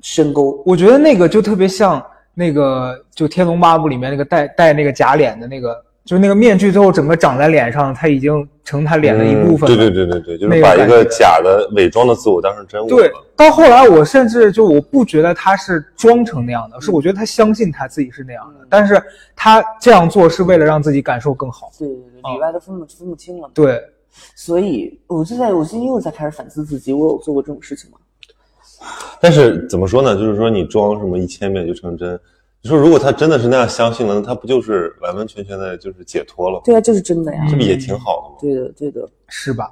[0.02, 0.60] 深沟。
[0.66, 2.04] 我觉得那个就特别像
[2.34, 9.76] 那个就《天龙八部》里面那个戴戴那个假脸的那个，就是那个面具最后整个长在脸上，他已经成他脸的一部分了。
[9.76, 19.00] 嗯对对对对对，就是把一个假的伪装的自我当成真我对。，到后来我甚至就我不觉得他是装成那样的，是我觉得他相信他自己是那样的，但是
[19.36, 21.70] 他这样做是为了让自己感受更好。
[21.78, 23.48] 对对对，里外都分不分不清了。
[23.54, 23.80] 对，
[24.36, 27.98] 所以我就在我最近又在开始反思自己，我有做过这种事情吗？
[29.20, 30.16] 但是怎么说呢？
[30.16, 32.20] 就是说你装什么一千遍就成真。
[32.64, 36.62] 你说如果他真的是那样相信了，那他不就是完完全全的就是解脱了吗？
[36.66, 37.46] 对啊，就是真的呀。
[37.50, 38.38] 这不也挺好的吗？
[38.40, 39.72] 对的，对的，是吧？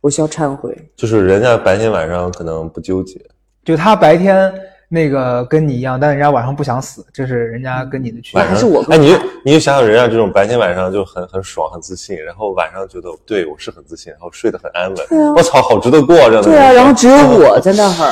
[0.00, 0.76] 我需要忏悔。
[0.94, 3.20] 就是人家白天晚上可能不纠结，
[3.64, 4.52] 就他白天
[4.88, 8.46] 那个跟你一样，但人家晚上不想死，这是人家跟你的区别晚。
[8.46, 15.06] 上还是我更哎，你就你就想想人家这种白天晚上就很很爽很自信，然后晚上觉得对我是很自信，然后睡得很安稳。
[15.08, 18.06] 对啊我操，好值得过这样的对啊，然后只有我在那儿，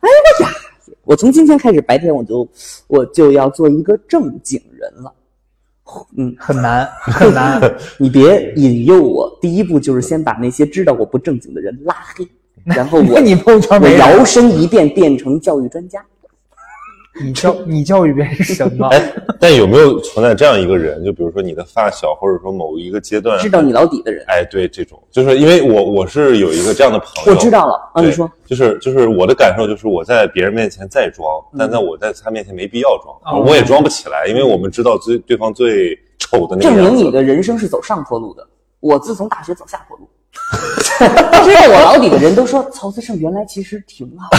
[0.00, 0.08] 哎
[0.40, 0.50] 我呀！
[1.04, 2.48] 我从今天开始，白天我就
[2.86, 5.12] 我就要做一个正经人了。
[6.16, 7.60] 嗯，很难 很难。
[7.98, 12.26] 你别引诱我，第一步就是先把那些知道我不正经的人拉黑，
[12.64, 16.02] 然后我 你朋友圈我没摇身一变变成教育专家。
[17.20, 18.86] 你教 你教育别人什么？
[18.88, 21.04] 哎，但有没有存在这样一个人？
[21.04, 31.26] 就比如说你的发小，或者说某一个阶段知道你老底的人，哎，对，这种就是因为我我是有一个这样的朋友，我知道了啊，你说，就是就是我的感受就是我在别人面前再装，
[31.58, 36.82] 但在我在他面前没必要装，哦我也装不起来，因为我们知道最对方最丑的那个样子。
[36.82, 38.46] 明你的人生是走上坡路的。
[38.80, 40.08] 我自从大学走下坡路，
[41.44, 44.38] 知道我老底的人都说曹思胜原来其实挺好的。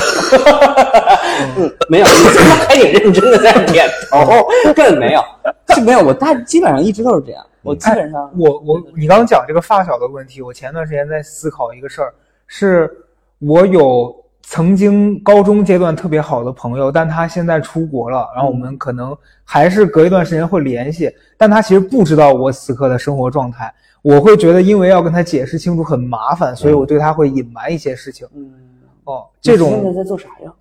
[1.57, 5.23] 嗯，没有，你现在还挺认真的在点头， 根本没有，
[5.75, 6.03] 是没有。
[6.03, 12.13] 我大基本上一直都是这样，我基本上我我你刚刚讲这个发小的问题，我前段时间在思考一个事儿，
[12.47, 12.89] 是
[13.39, 23.71] 我有曾经高中阶段特别好的朋友，但他现在出国了，然后我们可能还是隔一段时间会联系，但他其实不知道我此刻的生活状态。
[24.03, 28.27] 我会觉得，因为要跟他解释清楚很麻烦，所以我对他会隐瞒一些事情。
[28.35, 28.53] 嗯，
[29.05, 30.53] 哦，这种现在在做啥呀？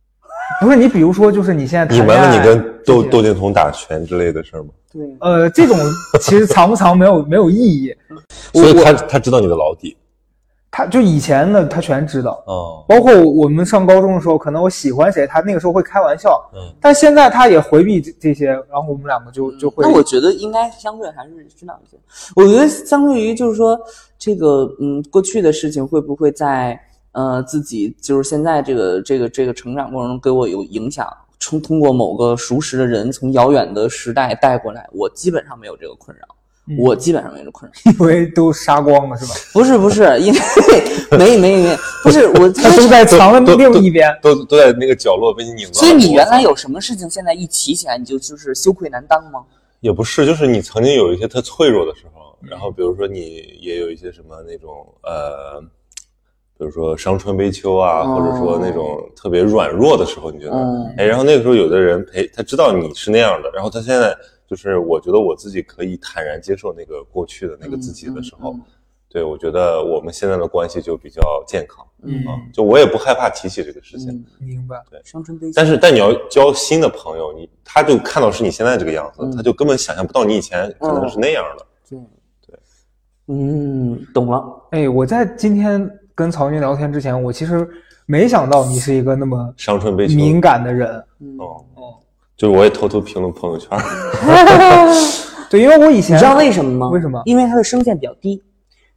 [0.60, 4.70] 不是你，比如说，就是你现在隐瞒了你跟窦窦靖童打拳之类的事儿吗？
[4.92, 5.76] 对，呃，这种
[6.20, 7.94] 其实藏不藏没有没有意义。
[8.54, 9.96] 所以他他知道你的老底。
[10.76, 19.84] 他就以前的他全知道，哦，包括我们上高中的时候，可能我喜欢谁，他那个时候会开玩笑，嗯，但现在他也回避这这些，然后我们两个就就会。
[19.84, 21.96] 那我觉得应该相对还是知道一些。
[22.34, 23.78] 我觉得相对于就是说
[24.18, 26.76] 这个嗯过去的事情会不会在
[27.12, 31.06] 呃自己就是现在这个这个这个成长过程中给我有影响？
[31.38, 36.26] 从通过某个熟识的人从遥远的时代带过来，我基本上没有这个困扰。
[36.66, 37.92] 嗯我基本上没有这困扰。
[37.92, 39.34] 因为都杀光了是吧？
[39.52, 40.38] 不是不是，因为
[41.18, 44.08] 没没没，不是我 他都在藏的都另一边。
[44.22, 45.72] 都都在那个角落被你拧了。
[45.74, 49.44] 所以你原来有什么事情，现在一提起来你就就是羞愧难当吗？
[49.80, 54.70] 也不是，就是你曾经有一些特脆弱的时候，然后比如说你也有一些什么那种
[55.02, 55.60] 呃，
[56.56, 64.16] 比如说伤春悲秋啊，哦或者说那种特别软弱的时候，你觉得，嗯哎，然后那个时候有的人陪他知道你是那样的，然后他现在
[64.54, 68.62] 就是我觉得我自己可以坦然接受那个过去的那个自己的时候，嗯
[69.08, 74.10] 对我觉得我们现在的关系就比较健康嗯啊，就我也不害怕提起这个事情。
[74.40, 74.82] 嗯，明白。
[74.90, 75.52] 对伤春悲秋。
[75.54, 81.66] 但是，但你要交新的朋友，你他就看到是你现在这个样子，嗯他就根本想象不到你以前可能是那样的。
[81.88, 81.98] 对
[82.46, 82.58] 对，
[83.28, 84.44] 嗯，懂了。
[84.72, 87.68] 哎，我在今天跟曹军聊天之前，我其实
[88.06, 91.04] 没想到你是一个那么伤春悲秋，敏感的人。
[91.20, 91.94] 嗯，哦，哦，
[92.36, 93.70] 就是我也偷偷评论朋友圈，
[95.48, 96.88] 对，因为我以前你知道为什么吗？
[96.88, 98.42] 为什么因为它的声线比较低，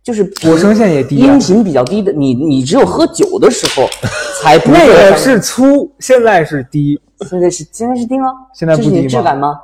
[0.04, 3.88] 就是我声线也低啊音频比较低的，你你只有喝酒的时候
[4.42, 8.28] 才不会那个是粗，现在是低，现在是现在是低吗？
[8.56, 9.60] 现在不这是你低吗的质感吗？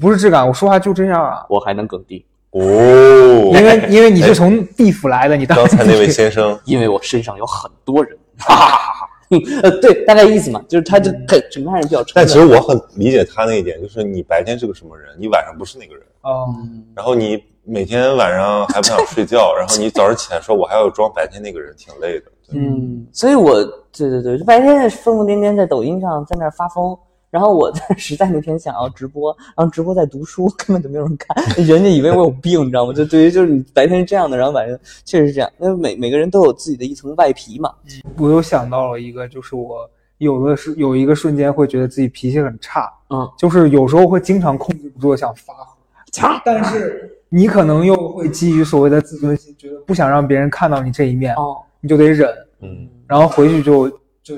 [0.00, 1.44] 不是质感，我说话就这样啊。
[1.48, 9.03] 我还能更低，哦，因为因为你是从地府来的，你当刚才那位先生，因为我身上有很多人，哈哈哈哈。
[9.62, 12.12] 呃，对，大概意思嘛，就是他就很整个人比较沉。
[12.14, 16.54] 但其实我很理解他那一点，就是你白天是个什么人，你晚上不是那个人，哦，
[16.94, 22.26] 然后你每天晚上还不想睡觉， 然后你早上起来说我还要装白天那个人，挺累的。
[22.50, 23.54] 嗯，所以我
[23.96, 26.96] 对对对，白天疯疯癫癫在抖音上在那儿发疯，
[27.34, 32.92] 然后我实在那天想要直播，然后直播在读书，根本就没有人看， 人家以为我有病，你知道吗？
[32.92, 37.74] 就对于就是你白天是这样的，然后晚上确实是这样，因为每每个人都有自己的一层外皮嘛。
[38.18, 52.30] 我又想到了一个，就是我有的是有一个瞬间会觉得自己脾气很差，嗯，就是有时候会经常控制不住地想发火，但是你可能又会基于所谓的自尊心，觉得不想让别人看到你这一面，哦，你就得忍，
[52.60, 53.90] 嗯，然后回去就
[54.22, 54.36] 就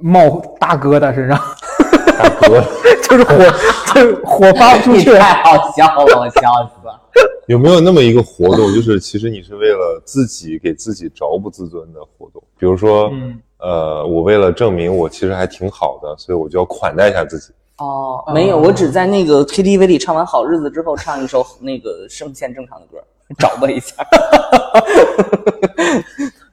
[0.00, 1.38] 冒大疙瘩身上，
[2.18, 2.62] 大哥，
[3.08, 3.34] 就是火，
[3.94, 5.12] 就是火发不出你去。
[5.14, 7.00] 太好笑了，我笑死了。
[7.46, 12.42] 有没有那么一个活动，就是其实你是为了自己给自己着不自尊的活动？
[12.58, 17.52] 比如说，嗯呃，我为了证明我其实还挺好的，所以我就要款待一下自己。
[17.78, 22.98] 哦，没有，我只在那个 KTV 里唱完《好日子》之后，唱一首那个声线正常的歌，
[23.38, 23.94] 找吧一下。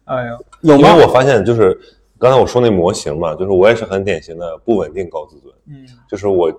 [0.05, 0.87] 哎呀，有吗？
[0.89, 1.77] 因为我发现就是
[2.19, 6.51] 刚才我说那模型嘛，就是我也是很典型的不稳定高自尊，嗯就是我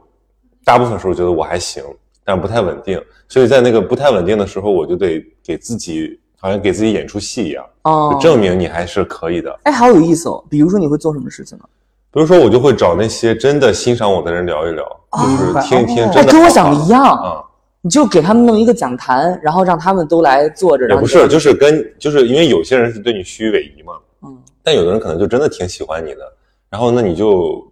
[0.64, 1.82] 大部分时候觉得我还行，
[2.24, 9.58] 但不太稳定，所以在那个不太稳定的时候，我就得给自己好像给自己演出戏一样，哦就，证明你还是可以的。
[9.64, 10.44] 哎，好有意思哦。
[10.48, 11.64] 比如说，你会做什么事情呢？
[12.10, 17.44] 比如说，我就会找那些真的欣赏我的人聊一聊，就是听一听哦哎，真的跟我想的一样，啊。
[17.80, 20.88] 你就给他们弄一个讲坛，然后让他们都来坐着。
[20.88, 23.92] 也不是，就是跟就是因为有些人是对你虚与委蛇嘛，
[24.22, 26.20] 嗯，但有的人可能就真的挺喜欢你的，
[26.68, 27.64] 然后那你就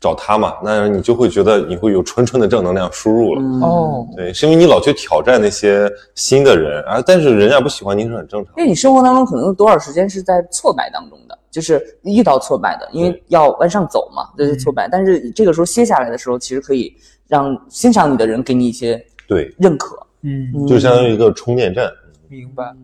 [0.00, 3.40] 找他嘛，那你就会觉得你会有纯纯的正能量输入了。
[3.40, 8.52] 嗯哦，对，是因为你老去挑战那些新的人，啊，但是人家不喜欢你是很正常。
[8.56, 14.88] 因为你生活当中可能有多少时间是在挫败当中的，就是遇到挫败的，因为要往上走嘛，这是挫败。
[14.90, 16.94] 但是这个时候歇下来的时候，其实可以
[17.26, 19.96] 让欣赏你的人给你一些对，认可。
[20.20, 21.90] 嗯，就相当于一个充电站。
[22.28, 22.74] 明白。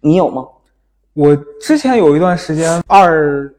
[0.00, 0.44] 你有吗？
[1.14, 3.52] 我之前有一段时间，二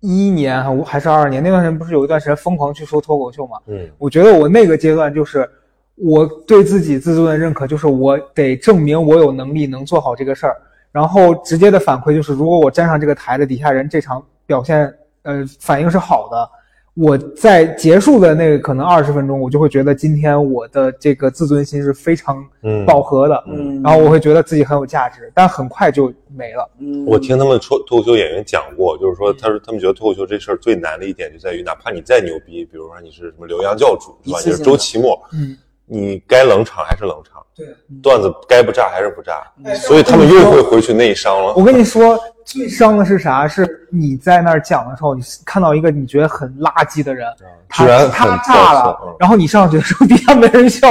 [0.00, 3.58] 一年还还是二二年那段时间，不是有一段时间疯狂去说脱口秀嘛？
[3.66, 5.48] 嗯，我觉得我那个阶段就是
[5.96, 10.56] 我对自己自尊的认可，就是我得证明我有能力能做好这个事儿。
[10.90, 16.50] 然后直接的反馈就是，如果我站上这个台的底下人这场表现，呃，反应是好的，
[16.94, 22.86] 我在结束的那个可能二十分钟，我就会觉得今天我的这个自尊心是非常嗯。
[22.86, 23.82] 饱和的，嗯。
[23.82, 26.70] 然后我会觉得自己很有价值，但很快就没了。
[26.78, 34.38] 嗯，我听他们脱脱口秀演员讲过，就是说，他说他们觉得脱口秀这事儿最难的一点就在于，哪怕你再牛逼，比如说你是什么刘洋教主，是吧？
[34.44, 35.56] 你是周奇墨，嗯，
[35.86, 37.66] 你该冷场还是冷场，对，
[38.02, 41.54] 段子该不炸还是不炸，哎所以他们又会回去内伤了。
[41.54, 43.46] 我跟你说，最伤的是啥？
[43.46, 47.26] 是你在那儿讲的时候，你看到一个你觉得很垃圾的人，
[47.68, 50.88] 他居然他很炸了嗯，然后你上去的时候 底下没人笑，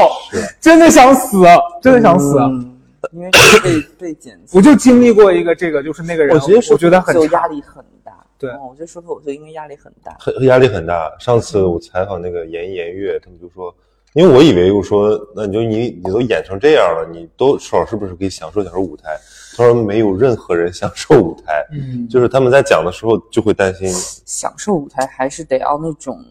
[0.60, 1.44] 真的想死，
[1.82, 2.38] 真的想死。
[2.40, 2.70] 嗯
[3.12, 4.58] 因为是被 被剪辑。
[4.58, 8.14] 我就经历过一个这个，就是那个人，我觉得我觉得很就压力很大。
[8.40, 10.16] 对嗯我觉得说脱口秀应该压力很大。
[10.18, 11.12] 很压力很大。
[11.20, 13.76] 上次我采访那个严严月，他们就说，
[14.14, 19.18] 因为我以为我说，那你就你你都演成这样了，你都少是不是可以享受享受舞台？
[19.56, 23.88] 他说没有任何人 享受舞台，嗯，就是他们在讲的时候就会担心，
[24.26, 26.24] 享受舞台还是得要那种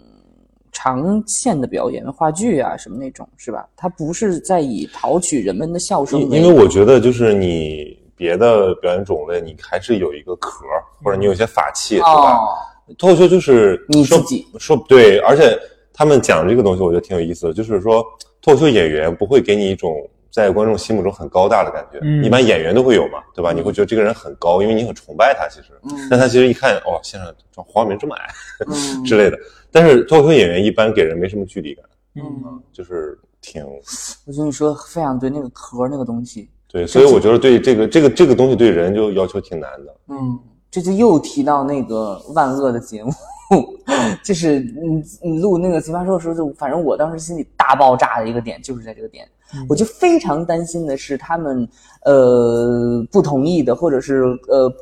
[0.70, 3.66] 长线的表演，话剧啊什么那种，是吧？
[3.76, 10.64] 他不是在以讨取人们的笑声因因为我觉得就是你别的表演种类，你还是有一个壳，
[11.03, 12.09] 或者你有些法器，是吧？
[12.09, 12.55] 哦，
[12.97, 15.59] 脱口秀就是你自己说对，而且
[15.93, 18.05] 他们讲这个东西，我觉得挺有意思的，就是说
[18.40, 19.95] 脱口秀演员不会给你一种
[20.30, 22.24] 在观众心目中很高大的感觉，嗯。
[22.24, 23.53] 一般演员都会有嘛，对吧？
[23.53, 26.09] 你会觉得这个人很高，因为你很崇拜他，其实，嗯。
[26.11, 28.28] 但他其实一看，哦，先生黄晓明这么矮
[28.66, 29.05] 嗯。
[29.05, 29.38] 之类的，
[29.70, 31.84] 但是脱口秀演员一般给人没什么距离感，
[32.16, 32.22] 嗯，
[32.72, 33.64] 就是挺
[34.26, 39.95] 我觉得你说的非常对，那个壳那个东西，对，所以我觉得对这个这个这个东西对人就要求挺难的。
[40.09, 40.38] 嗯，
[40.70, 43.11] 这就又提到那个万恶的节目，
[44.22, 49.26] 就是你你录那个奇葩说的时候，就反正我当时心里大爆炸的一个点就是在这个点，
[49.68, 51.68] 我就非常担心的是他们
[52.05, 54.72] 呃不同意的，或者是呃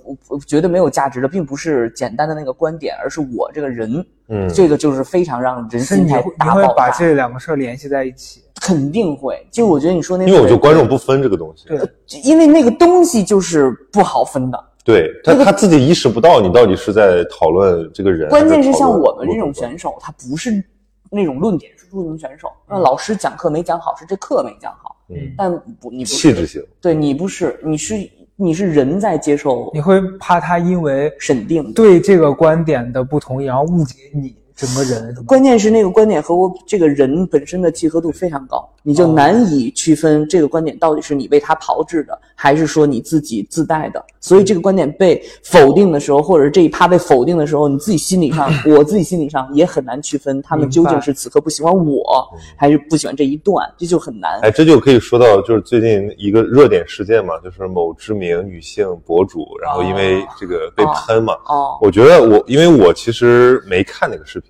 [0.47, 8.43] 觉得没有价值的，并不是简单的那个观点，而是我这个人，嗯，这个就是非常让人心态是你会你会把大爆炸，这两个事儿联系在一起。
[8.61, 9.43] 肯定会。
[9.51, 11.81] 就我觉得你说那，因为我觉得观众不分这个东西，对
[12.23, 14.65] 因为那个东西就是不好分的。
[14.91, 20.63] 对他他自己意识不到你到底是在讨论这个人，关键是像我们这种选手，他不是
[21.11, 22.49] 那种论点输出型选手。
[22.69, 31.73] 那老师讲课没讲好，是这课没讲好，嗯但不你不是，气质型，对你不是，你是你是人在接受你会怕他因为审定。
[31.73, 44.05] 对这个观点的不同意，然后误解你整个人，关键是那个观点和我这个人本身的契合度非常高，你就难以区分这个观点到底是你为他炮制的，还是说你自己自带的。
[44.21, 54.39] 所以这个观点被否定的时候，或者是这一趴被否定的时候，你自己心理上，我自己心理上也很难区分他们究竟是此刻不喜欢我，还是不喜欢这一段，这就很难。
[54.43, 64.50] 哎，这就可以说到就是最近一个热点事件嘛，就是某知名女性博主，然后因为这个被喷嘛，哦，我觉得我因为我其实没看那个视频，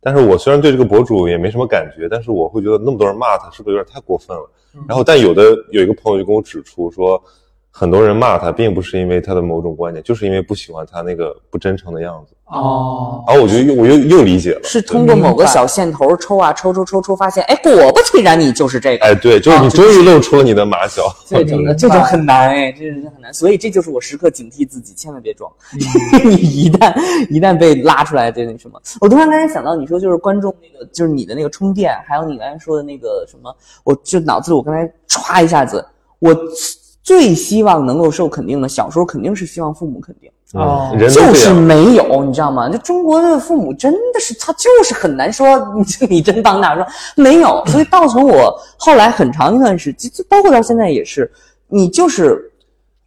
[0.00, 4.50] 但是我虽然对这个博主也没什么感觉，但是我会觉得那么多人骂他，是不是有点太过分了？
[4.88, 7.22] 然后，但有的有一个朋友就跟我指出说，
[7.70, 12.34] 很多人骂他，并不是因为他的某种观点，就是因为不喜欢他那个不真诚的样子。
[12.46, 19.06] 哦，然后我就又我又又理解了，是通过某个小线头抽啊抽抽抽抽，发现哎，果不其然你就是这个。
[19.06, 21.04] 哎，对，就是你终于露出了你的马脚。
[21.24, 23.32] 这种的这种很难哎，这真很难。
[23.32, 25.48] 所以这就是我时刻警惕自己，千万别装。
[26.24, 26.92] 你一旦
[27.30, 33.54] 一旦被拉出来，这那什么，我突然刚才想到，你说就是观众那个，就是你的那个充电，还有你刚才说的那个什么，
[33.84, 35.86] 我就脑子里我刚才歘一下子，
[36.18, 36.34] 我
[37.10, 40.30] 最希望能够受肯定的，小时候肯定是希望父母肯定。
[40.52, 41.52] 哦就是。
[41.52, 42.68] 没有，你知道吗？
[42.68, 46.86] 就中国的父母真的是，他就是很难说你你真当大说
[47.16, 51.28] 没有，所以造成我后来很长一段时间，就包括到现在也是，
[51.66, 52.49] 你就是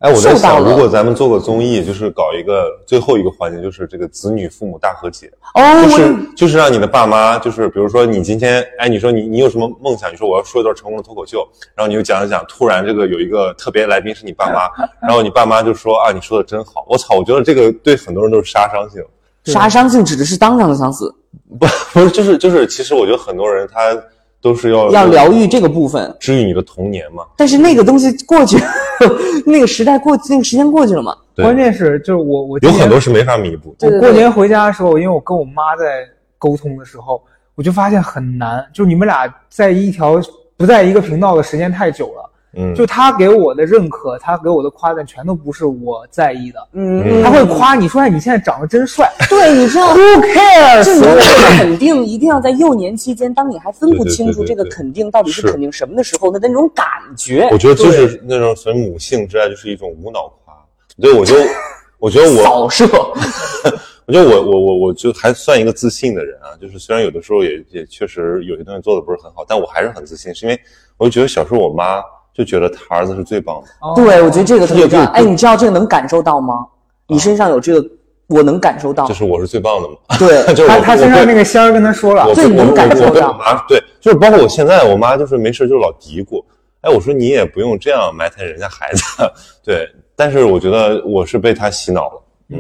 [0.04, 10.12] 哎，我在想，如果咱们做个综艺，就是搞一个最后一个环节，就是这个子女父母大和解，哦，就是就是让你的爸妈，就是比如说你今天，哎，你说你你有什么梦想？
[10.12, 14.68] 你说我要说一段成功的脱口秀，然后你就讲一讲，突然这个有一个特别来宾是你爸妈，
[15.08, 19.02] 然后你爸妈就说啊，你说的真好，我操，我觉得这个对很多人都是杀伤性，
[19.46, 21.16] 杀伤性指的是当场的想死，
[21.58, 23.96] 不不是就是就是，其实我觉得很多人他
[24.44, 28.58] 都是要要疗愈这个部分，治愈你的童年嘛，但是那个东西过去，
[29.48, 31.46] 那个时代过，那个时间过去了嘛，对。
[31.46, 33.74] 关键是就是我我有很多是没法弥补。
[33.80, 36.06] 我过年回家的时候，因为我跟我妈在
[36.38, 37.24] 沟通的时候，
[37.56, 40.22] 我就发现很难，就你们俩在一条
[40.58, 42.30] 不在一个频道的时间太久了。
[42.56, 46.68] 嗯，就他给我的认可，他给我的夸赞，全都不是我在意的。
[46.74, 49.12] 嗯，他会夸你说：“哎，你现在长得真帅。
[49.30, 49.96] 对，你知道。
[49.96, 50.94] ”Who 就 cares？
[50.94, 56.86] 你说这个肯定一定要在幼年期间，当你还分不清楚这个肯定到底是是肯定什么的时候，的那种感
[57.18, 60.54] 觉我，觉得就是那种所谓母性之爱，就是一种无脑夸。
[61.02, 61.36] 对，我就
[61.98, 62.86] 我觉得我扫射。
[64.06, 70.60] 我觉得我我我我就还算一个自信的人啊，就是虽然有的时候也也确实有些东西做的不是很好，但我还是很自信，是因为
[70.98, 72.02] 我就觉得小时候我妈
[72.34, 73.68] 就觉得他儿子是最棒的。
[73.82, 73.94] 哦。
[73.96, 75.06] 对，我觉得这个特别重要。
[75.12, 76.66] 哎，你知道这个能感受到吗？
[77.08, 77.90] 你身上有这个，
[78.28, 79.06] 我能感受到。
[79.08, 79.14] 就。
[79.14, 82.26] 是我是最棒的嘛， 对， 就是我她她身上那个个仙儿跟他说了。
[82.28, 83.32] 我，最能感受到。
[83.32, 86.44] 我妈对，就是包括我现在我妈就是没事就老嘀咕，
[86.82, 89.04] 哎，我说你也不用这样埋汰人家孩子，
[89.64, 92.60] 对，但是我觉得我是被他洗脑了，嗯，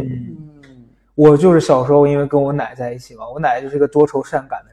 [1.15, 4.69] 我就是小时候因为跟我奶在一起嘛，我奶就是个多愁善感的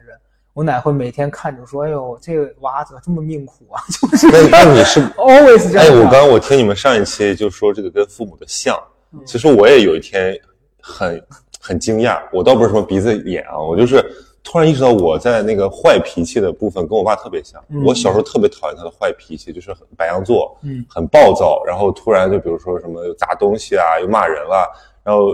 [0.53, 3.81] 我奶会每天看着说：“哎呦，这个娃怎么这么命苦啊？”
[4.11, 8.77] 就是那那你是 always 这样哎，我刚刚我听你们上一期就说这个跟父母的像，
[9.25, 10.37] 其实我也有一天
[10.81, 11.23] 很
[11.59, 14.03] 很惊讶，我倒不是什么鼻子眼啊，我就是
[14.43, 17.63] 突然意识到我在那个坏脾气的部分跟我爸特别像。
[17.69, 24.69] 嗯我小时候特别讨厌他的坏脾气，就是很白羊座，嗯，很暴躁，然后突然就比如说什么又砸东西啊，又骂人了，
[25.03, 25.33] 然后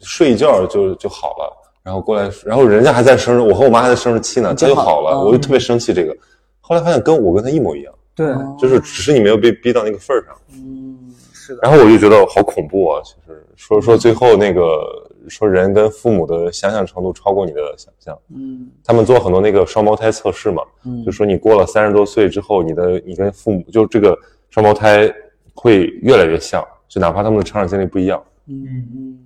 [0.00, 1.56] 睡一觉就就好了。
[1.82, 6.16] 然后过来，然后人家还在生日，我和我妈还在生日气呢，他就好了，嗯我就特别生气这个。
[6.60, 7.94] 后来发现跟我跟他一模一样。
[8.14, 10.34] 对，就是只是你没有被逼到那个份儿上。
[10.52, 13.00] 嗯，是的，然后我就觉得好恐怖啊！
[13.00, 14.80] 就是说说最后那个
[15.28, 18.18] 说人跟父母的相像程度超过你的想象。
[18.34, 24.18] 嗯他们做很多那个双胞胎测试嘛，嗯就说你过了三十多岁之后，你的你跟父母就这个
[24.50, 25.08] 双胞胎
[25.54, 28.20] 会越来越像，就哪怕他们的成长经历不一样。
[28.48, 28.66] 嗯
[28.96, 29.18] 嗯，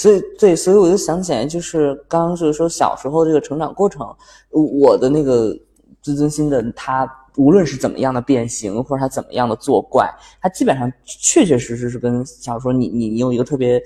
[0.00, 4.08] 所以对，所以我就想起来，就是刚刚就是说小时候这个成长过程，
[4.48, 5.54] 我的那个
[6.00, 13.76] 自尊心的他，无论是怎么样的变形，或者他怎么样的作怪，他基本上确确实实是跟小时候你你你有一个特别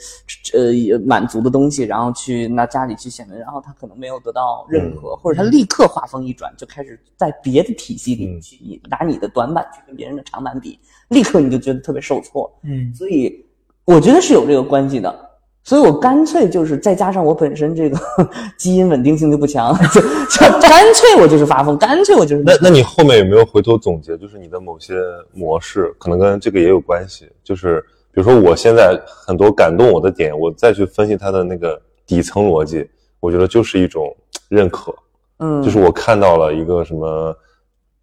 [0.53, 0.71] 呃
[1.05, 12.49] 满足的东西，然后去拿家里去显摆，然后他可能没有得到认可，或者他立刻画风一转，就开始在别的体系里嗯去拿你的短板去跟别人的长板比，立刻你就觉得特别受挫。
[12.63, 13.45] 嗯，所以
[13.85, 15.31] 我觉得是有这个关系的。
[15.65, 17.99] 所以我干脆就是再加上我本身这个
[18.59, 24.95] 基因稳定性就不强，就就干脆我就是发疯，干脆我就是那那你后面有没有回头总结，就是你的某些
[25.33, 27.27] 模式可能跟这个也有关系？
[27.43, 27.81] 就是
[28.13, 32.87] 比如说我现在很多感动我的点，我再去分析它的那个底层逻辑，
[33.19, 34.15] 我觉得就是一种
[34.49, 34.95] 认可。
[35.39, 37.35] 嗯，就是我看到了一个什么，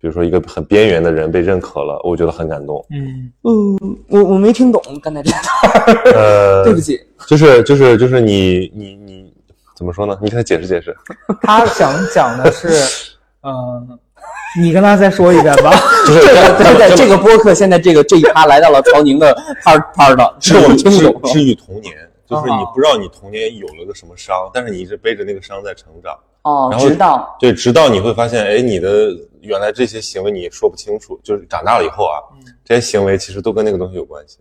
[0.02, 2.84] 比如说一个很边缘的人被认可了，我觉得很感动。
[2.90, 9.34] 嗯，嗯，我我没听懂刚才这段，呃，对不，起，就是就是就是你你你
[9.76, 10.18] 怎么说呢？
[10.22, 10.96] 你给他解释解释。
[11.42, 12.70] 他想讲的是，
[13.44, 14.00] 嗯，
[14.62, 15.72] 你跟他再说一遍吧。
[16.06, 21.22] 就是这个对对，这这个播客现在这个这一趴来到了曹宁的 part part 的，是我听治懂。
[21.32, 21.96] 治愈童年，
[22.28, 26.18] 就是你哦不知道你童年有了个什么伤，但是你一直背着那个伤在成长。
[26.44, 29.10] 哦，然后直到，对，直到你会发现，哎，你的
[29.42, 32.18] 原来这些行为你也说不清楚，就是长大了以后啊，
[32.66, 34.40] 这些行为其实都跟那个东西有关系。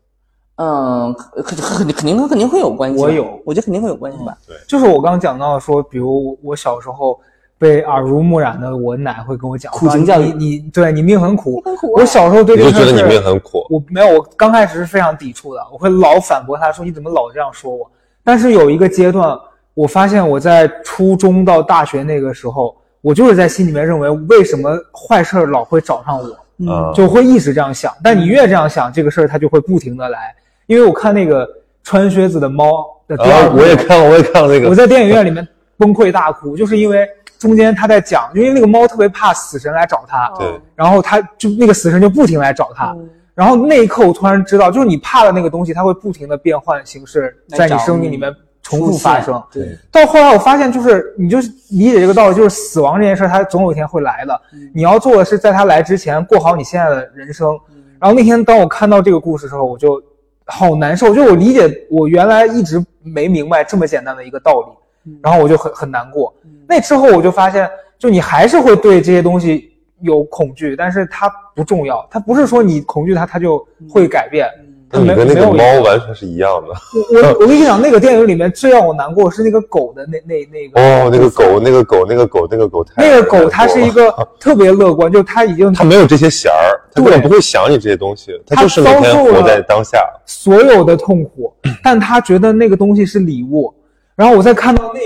[0.63, 3.01] 嗯，肯肯肯定肯定肯定会有关系。
[3.01, 4.37] 我有我觉得肯定会有关系吧。
[4.47, 7.19] 对就是我刚讲到说，比如我小时候
[7.57, 11.63] 被耳濡目染的，我奶会跟我讲，说苦情教育你你对你命很苦。
[11.65, 17.91] 很苦啊我小时候对你就觉得你这个事儿是命很苦，我没有，我刚开始是非常抵触的，我会老反驳他说你怎么老这样说我。
[18.23, 19.35] 但是有一个阶段，
[19.73, 27.91] 我发现我在初中到大学那个时候，我就是在心里面认为，为什么坏事儿老会找上我，嗯，就会一直这样想。
[28.05, 30.35] 但你越这样想，这个事儿它就会不停的来。
[30.71, 31.45] 因为我看那个
[31.83, 35.47] 穿靴子的猫的第二我也看了，我也看了那个，我在电影院里面
[35.77, 37.05] 崩溃大哭， 就是因为
[37.41, 42.97] 中间他在讲，因为那个猫特别怕死神来找他，对然后他就那个死神就不停来找他，
[43.35, 49.43] 然后那一刻我突然知道，就是你怕的那个东西，它会不停的变换形式，在你生命里面重复发生。
[49.51, 54.41] 对，到后来我发现，就是你就是理解这个道理，就是死亡这件事，它总有一天会来的。
[54.73, 57.59] 你要做的是在它来之前过好你现在的人生。
[57.99, 60.03] 然后那天当我看到这个故事的时候，我就
[60.51, 66.34] 好难受，就我理解我原来一直没明白这么简单的一个道理，然后我就很很难过。
[66.66, 74.48] 那之后我就发现，就你还是会对这些东西有恐惧，但是它不重要，它不是说你恐惧它，它就会改变。
[74.93, 76.68] 你跟那个猫完全是一样的。
[77.12, 89.99] 我我我跟你讲，那个电影里面最让我难过是那个狗的那那那个哦，那个狗，那个狗，那个狗，那个狗太那个狗，它是一个 特别乐观，就是它已经它没有这些弦儿，它根本对不会想你这些东西，它它就是每天活在当下。
[90.26, 93.72] 所有的痛苦， 但他觉得那个东西是礼物。
[94.16, 95.01] 然后我在看到那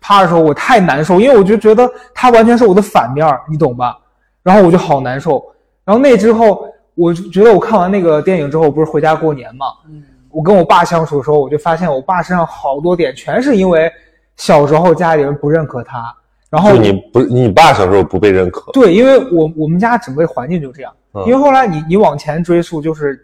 [0.00, 3.98] 趴的时候，我太难受，因为我就觉得它完全是我的反面儿，你懂吧？
[4.42, 5.44] 然后我就好难受。
[5.84, 9.66] 然后那之后，我就觉得我看完那个电影之后，不是回家过年嘛？
[9.88, 13.88] 嗯我跟我爸相处的时候，我就发现我爸身上好多点全是因为
[14.36, 16.12] 小时候家里人不认可他，
[16.50, 20.92] 然后就你不，你爸小时候不被认可，对，因为我我们家整个环境就这样。
[21.12, 23.16] 嗯因为后来你你往前追溯，就是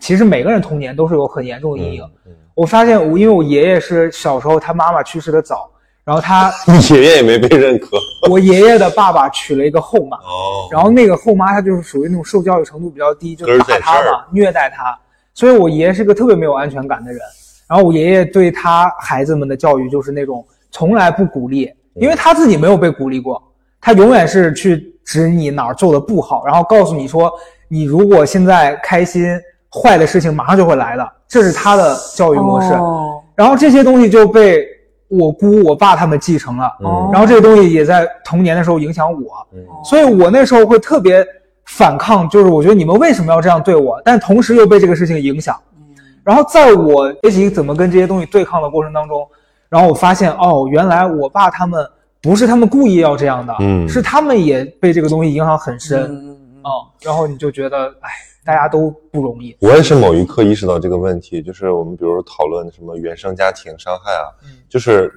[0.00, 2.02] 其实每个人童年都是有很严重的阴影。
[2.24, 5.68] 嗯我发现我因为我爷爷是小时候他妈妈去世的早，
[6.02, 7.98] 然后他 你爷爷也没被认可。
[8.30, 14.96] 我爷爷的爸爸娶了一个后妈，哦，然后那个后妈她就是属于那种受教育程度比较低，就打他在这儿嘛，虐待他。
[15.34, 17.20] 所以我爷爷是个特别没有安全感的人。
[17.68, 23.42] 然后我爷爷对他孩子们的教育就是那种从来不鼓励，因为他自己没有被鼓励过，
[23.80, 27.32] 他永远是去指你哪儿做的不好，然后告诉你说
[27.68, 29.26] 你如果现在开心，
[29.72, 32.72] 坏的事情马上就会来的，这是他的教育模式。
[32.74, 34.64] 哦然后这些东西就被
[35.18, 41.26] 我姑、我爸他们继承了，嗯然后这个东西也在童年的时候影响我，嗯所以我那时候会特别
[41.66, 44.00] 反抗，就是我觉得你们为什么要这样对我？
[44.04, 45.56] 但同时又被这个事情影响。
[46.22, 49.28] 然后在我学习怎么跟这些东西对抗的过程当中，
[49.68, 51.86] 然后我发现哦，原来我爸他们
[52.22, 56.70] 不是他们故意要这样的，嗯是他们也被这个东西影响很深，嗯嗯嗯，
[57.02, 58.08] 然后你就觉得哎，
[58.44, 64.50] 大家都不容易，我也是某一刻意识到这个问题，就是我们比如讨论什么原生家庭伤害啊，嗯。
[64.68, 65.10] 就是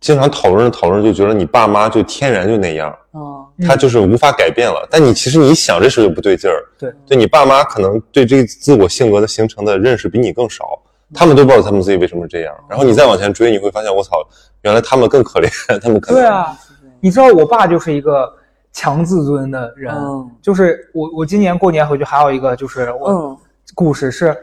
[0.00, 3.46] 经常讨论着讨论着就觉得你爸妈就天然就那样，哦。
[3.66, 4.86] 他就是无法改变了。
[4.90, 10.80] 但你其实你想这事就不对劲儿，对，对你爸妈可能对这个自我性格的形成的认识比你更少，
[11.12, 12.54] 他们都不知道他们自己为什么这样。
[12.68, 14.16] 然后你再往前追，你会发现我操，
[14.62, 15.50] 原来他们更可怜，
[15.82, 16.56] 他们可能对啊，
[17.00, 18.32] 你知道我爸就是一个
[18.78, 20.30] 强自尊的人，嗯。
[20.40, 23.36] 就是我我今年过年回去还有一个就是我、嗯。
[23.74, 24.36] 故事是，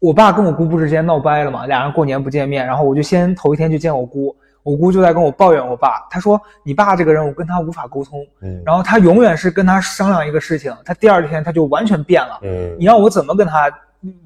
[0.00, 8.62] 我爸跟我姑不之间闹掰了嘛，俩人过年不见面，然后我就先头一天去见我姑，我姑就在跟我抱怨我爸，她说你爸这个人我跟他无法沟通，嗯。
[8.66, 12.76] 然后他永远是跟他商量一个事情，他第二天他就完全变了，嗯。
[12.78, 13.70] 你让我怎么跟他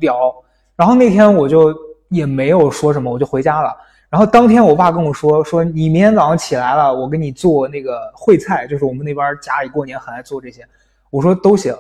[0.01, 0.35] 聊？
[0.75, 1.73] 然后那天我就
[2.09, 3.75] 也没有说什么，我就回家了。
[4.13, 10.61] 然后当天我爸跟我说说你明天早上起来了，我给你做那个烩菜，就是我们那边家里过年很爱做这些。
[11.09, 11.75] 我说都行。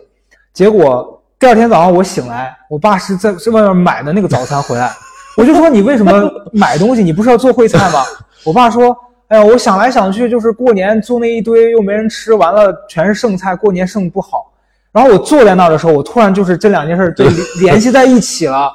[0.54, 4.90] 结果第二天早上我醒来，我爸是在在外面买的那个早餐回来，
[5.36, 6.10] 我就说你为什么
[6.54, 7.02] 买东西？
[7.02, 8.02] 你不是要做烩菜吗？
[8.46, 8.96] 我爸说，
[9.28, 14.50] 哎呀，我想来想去，就是过年做那一堆又没人吃，完了全是剩菜，过年剩不好。
[14.90, 17.26] 然后我坐在那儿的时候，我突然就是这两件事就
[17.60, 18.72] 联系在一起了。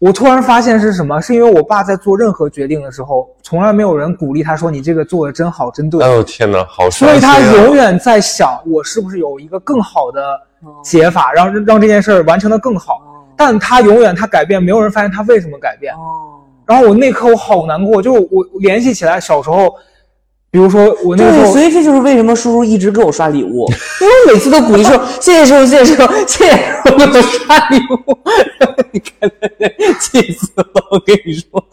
[0.00, 1.20] 我突然发现是什么？
[1.20, 6.02] 是因为我爸在做任何决定的时候，从来没有人鼓励他说你这个做的真好，真对。
[6.02, 10.22] 哎呦天哪，好帅所以他永远在想，我是不是有一个更好的
[10.82, 13.02] 解法，让让这件事儿完成的更好。
[13.36, 15.92] 但他永远他改变，没有人发现他为什么改变。
[15.92, 19.74] 哦，然后我那刻我好难过，就我联系起来小时候，
[20.50, 23.66] 比如说我那个时对，候所以这就是为什么叔叔一直给我刷礼物，
[24.00, 26.50] 因为我每次都鼓励说 谢谢叔叔，谢谢叔叔，谢谢
[26.84, 28.18] 叔叔给我刷礼物，
[28.90, 29.30] 你看，
[30.00, 30.64] 气死了！
[30.90, 31.64] 我跟你说，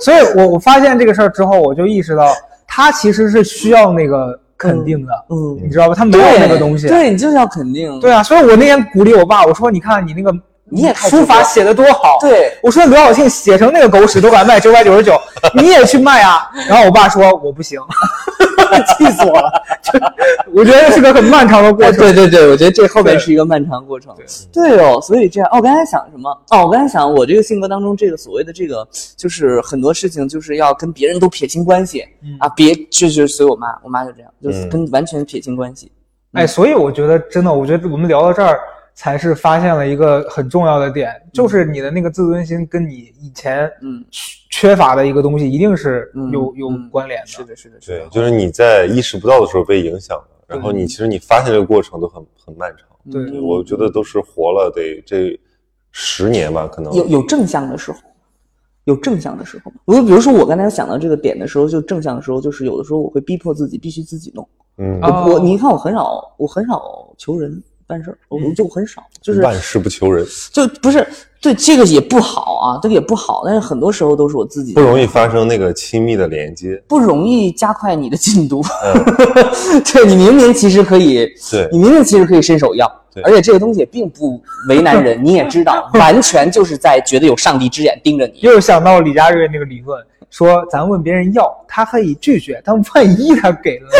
[0.00, 2.24] 所以我我发现这个事儿之后，我就意识到
[2.68, 5.94] 他其实是需要那个肯定的，嗯，你知道吧？
[5.96, 6.86] 他没有那个东西。
[6.86, 10.32] 对你就是要肯定，对啊，所以我那天鼓励我爸，我说你看你那个
[10.70, 12.18] 你也太书法写的多好。
[12.20, 15.20] 对，我说刘晓庆写成那个狗屎都敢卖九百九十九，
[15.54, 16.50] 你也去卖啊？
[16.68, 17.80] 然后我爸说我不行，
[18.98, 19.50] 气死我了。
[19.82, 19.98] 就
[20.52, 21.96] 我觉得是个很漫长的过程。
[21.96, 24.14] 对对对，我觉得这后面是一个漫长过程。
[24.52, 26.30] 对哦，所以这样哦，我刚才想什么？
[26.50, 28.86] 哦，我刚才想我这个性格当中，这个所谓的这个，
[29.16, 32.04] 就是很多事情就是要跟别人都撇清关系、
[32.38, 35.90] 啊，别就是随我妈，我妈就这样，就跟完全撇清关系。
[36.32, 38.60] 哎，所以我觉得真的，我觉得我们聊到这儿，
[38.98, 44.04] 才是发现了一个很重要的点，就是你的那个自尊心跟你以前嗯
[44.50, 47.26] 缺乏的一个东西，一定是嗯有有嗯关联的。
[47.28, 52.88] 是的，是的，是的，，对就是你在意识不到的时候被影响了，然后你其实你发现这个过程都很很漫长。
[53.08, 55.38] 对嗯我觉得都是活了得这
[55.92, 57.98] 十年吧，可能有有正向的时候，
[58.82, 59.72] 有正向的时候。
[59.84, 64.48] 如果比如说我刚才想到这个点的时候，就正向的时候，就是有的时候我会逼迫自己必须自己弄。
[64.78, 71.04] 嗯，我你看我很少，我很少求人办事儿，我们就很少，就是办事不求人，就不是
[71.40, 73.42] 对这个也不好啊，这个也不好。
[73.46, 76.80] 但是很多时候都是我自己不容易发生那个亲密的连接。
[76.86, 78.62] 不容易加快你的进度。
[78.84, 79.04] 嗯，
[79.90, 84.38] 对你明明其实可以，对你明明其实可以伸手要，对而且这个东西也并不
[84.68, 88.40] 为难人，你也知道， 完全就是在觉得有上帝之眼盯着你。
[88.40, 89.98] 又想到李佳瑞那个理论，
[90.30, 93.92] 说咱问别人要，他可以拒绝，但万一他给了呢？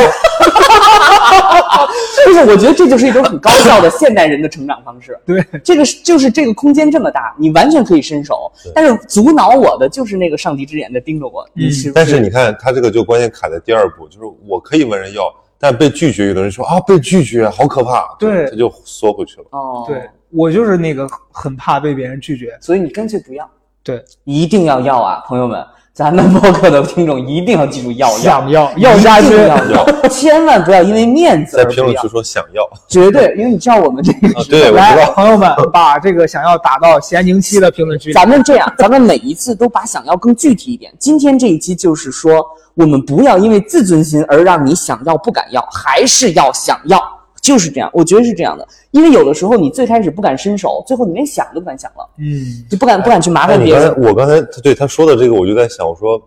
[2.27, 5.19] 就是我觉得这就是一种很高效的现代人的成长方式。
[5.25, 11.49] 对，这个是就是这个空间这么大，你完全可以伸手，但是阻挠我的就是那个上帝之眼在盯着我。
[11.55, 15.23] 嗯但是你看他这个就关键卡在第二步，就是我可以问人要，
[15.59, 19.47] 但被拒绝，有的人说啊被拒绝好可怕，对他就缩回去了。
[19.51, 22.57] 哦，对，我就是那个很怕被别人拒绝。
[22.61, 23.49] 所以你干脆不要，
[23.83, 25.65] 对，一定要要啊，朋友们，
[25.99, 35.13] 咱们播客的听众一定要记住要要想要要下去一定要要， 千万不要因为面子在而不要评论区，说想要，绝对，因为你知道我们这个啊对我知来，道。
[35.15, 38.13] 朋友们，把这个想要打到咸宁期的评论区。
[38.13, 40.93] 咱们这样， 咱们每一次都把想要更具体一点。
[41.01, 47.03] 今天这一期就是说，我们不要因为自尊心而让你想要不敢要，还是要想要，
[47.41, 47.91] 就是这样。
[47.93, 53.95] 我觉得是这样的，因为有的时候你最开始不敢伸手，最后你连想都不敢想了，嗯，就不敢不敢去麻烦别人。
[54.03, 56.21] 我刚才对他说的这个，我就在想，我说，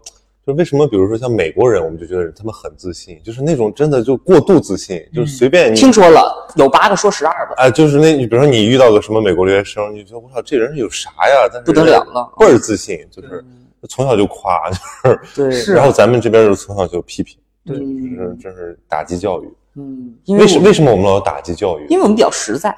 [0.46, 11.50] 就为什么，比如说像美国人，我们就觉得他们很自信，就是那种真的就过度自信，就是随便你听说了，有八个说十二个，哎，就是那，你比如说你遇到个什么美国留学生，你就觉得我操，这人有啥呀？
[11.52, 13.44] 但是不得了了倍儿自信，就是
[13.88, 14.70] 从小就夸，
[15.04, 19.48] 就是，对，是然后咱们这边就从小就批评，对嗯就是真是打击教育。
[19.76, 21.86] 嗯，因为为什为什么我们老要打击教育？
[21.90, 22.76] 因为我们比较实在，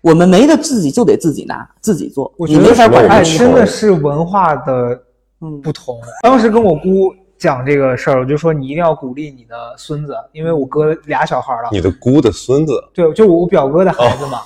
[0.00, 5.02] 我们没的自己就得自己拿，自己做，我觉得你没法管什么哎，真的是文化的
[5.40, 6.00] 嗯不同。
[6.22, 14.38] 当时跟我姑讲这个事儿，我就说你一定要鼓励你的孙子，因为我哥俩小孩了，你的姑的孙子，对，就我表哥的孩子嘛。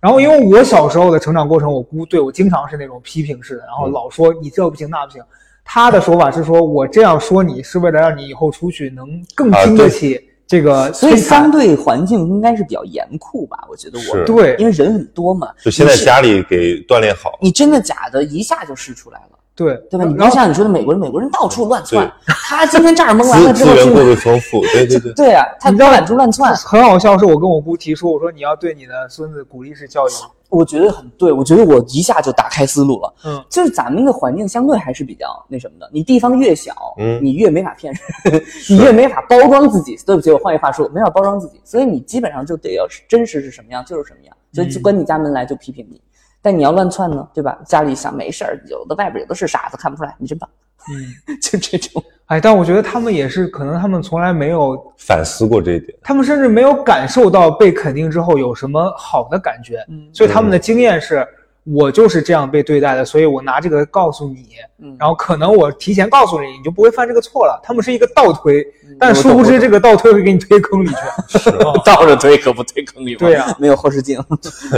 [0.00, 5.22] 然后因为我小时候的成长过程，我姑对我经常是那种批评式的，然后嗯老说你这不行那不行。
[5.64, 10.20] 他的说法是说我这样说你是为了让你以后出去能更啊经得对起
[10.52, 11.16] 这个所以。
[11.16, 13.56] 相对环境应该是比较严酷吧？
[13.70, 17.38] 我觉得我对因为人很多嘛，就先在家里给锻炼好。
[17.40, 20.04] 你真的假的，一下就试出来了，对对吧？
[20.04, 30.10] 你不然后像你说的美国人，美国人到处乱窜， 他今天这儿蒙完了之后去资源过于丰富，对对对， 对啊，他到处乱窜，很好笑，是我跟我姑提出，我说你要对你的孙子鼓励式教育。
[30.52, 33.14] 我觉得很对，我觉得我一下就打开思路了。
[33.24, 37.92] 嗯，就是咱们的环境相对还是比较那什么的，你地方越小，嗯你越没法骗
[38.24, 39.96] 人， 你越没法包装自己。
[40.06, 46.00] 对不起，我换一话说，没法包装自己，所以你基本上就得要是真实是什么样就是什么样，所以就关你家门来就批评你。
[46.44, 47.58] 但你要乱窜呢，对吧？
[47.64, 50.50] 家里想没事儿，有的外边有的是傻子，看不出来，你真棒，
[50.90, 52.02] 嗯， 就这种。
[52.26, 55.94] 哎，但我觉得他们也是，可能他们从来没有，反思过这一点。
[56.02, 61.26] 他们甚至没有感受到被肯定之后有什么好的感觉，嗯所以他们的经验是。
[61.64, 64.48] 我就是这样被对待的，所以我拿这个告诉你，
[64.82, 67.60] 嗯然后可能我提前告诉你，你就不会犯这个错了。
[67.62, 71.50] 他们是一个倒推，嗯但殊不知这个倒推会给你推坑里去。
[71.86, 73.18] 倒着推可不推坑里吗？
[73.20, 74.18] 对呀没有后视镜。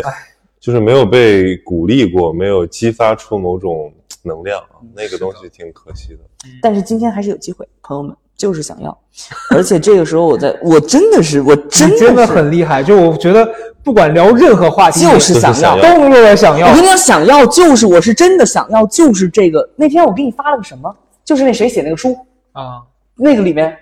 [0.60, 3.90] 就是没有被鼓励过，没有激发出某种
[4.24, 6.20] 能量啊，那个东西挺可惜的。
[6.60, 8.98] 但是今天还是有机会，朋友们就是想要，
[9.50, 13.48] 而且这个时候我在， 我真的是，我真的真的很厉害，就我觉得
[13.82, 15.76] 不管聊任何话题，就是想要。
[15.80, 15.94] 都是想要。
[15.94, 16.74] 都能做到想要我。
[16.74, 19.68] 跟你讲，想要就是我是真的想要，就是这个。
[19.76, 20.94] 那天我给你发了个什么？
[21.24, 22.16] 就是那谁写那个书，
[22.52, 22.82] 啊。
[23.16, 23.78] 那个里面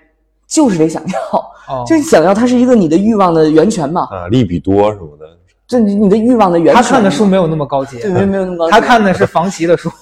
[0.47, 5.25] 就是得想要，哦，就是想要，它是一个你的欲望的源泉嘛，啊，利比多什么的，
[5.73, 6.83] 这你你的欲望的源泉。
[6.83, 9.91] 他看的书没有那么高级，对没有没有那么高级，他看的是房琪的书。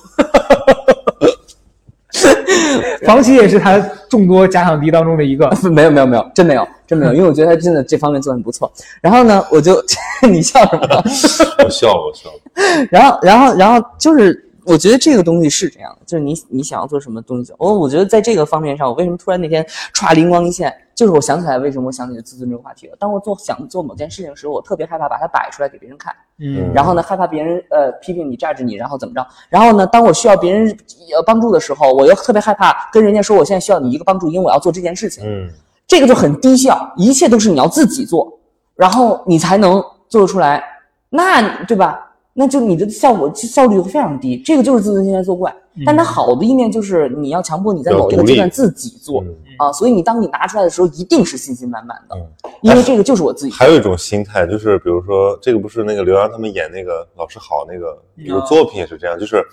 [3.06, 3.80] 房琪也是他
[4.10, 5.50] 众多假想敌当中的一个。
[5.72, 8.72] 没有没有没有，真没有真没有，因为我觉得他真的这方面做的很不错。
[9.02, 9.82] 然后呢，我就
[10.30, 10.86] 你笑什么？
[11.64, 12.88] 我笑了，我笑了。
[12.92, 14.48] 然后然后然后就是。
[14.64, 22.96] 我觉得这个东西是这样的，就是你你想要做什么东西，我我觉得在这个方面上，我为什么突然那天歘灵光一现，就是我想起来为什么我想起了自尊这个话题了。
[23.00, 29.26] 当我做想做某件事情的时候，我特别害怕把它摆出来给别人看，嗯然后呢，害怕别人呃批评你、榨制你，然后怎么着？
[29.50, 30.70] 然后呢，当我需要别人
[31.16, 35.24] 呃帮助的时候，我又特别害怕跟人家说我现在需要你一个帮助，因为我要做这件事情。
[35.26, 35.50] 嗯，
[35.88, 38.40] 这个就很低效，一切都是你要自己做，
[38.76, 40.64] 然后你才能做得出来，
[41.10, 42.11] 那对吧？
[42.42, 45.54] 那就你的效果效率会非常低，这个就是自尊心在作怪。
[45.86, 49.28] 但它好的一面就是你要强迫你在某一个阶段自己做嗯
[49.60, 52.28] 啊，所以你当你拿出来的时候，一定是信心满满的，嗯
[52.62, 53.54] 因为这个就是我自己。
[53.54, 59.46] 还有一种心态，就是比如说，这个不是那个刘洋他们演那个老师好那个嗯有个作品也是这样，就是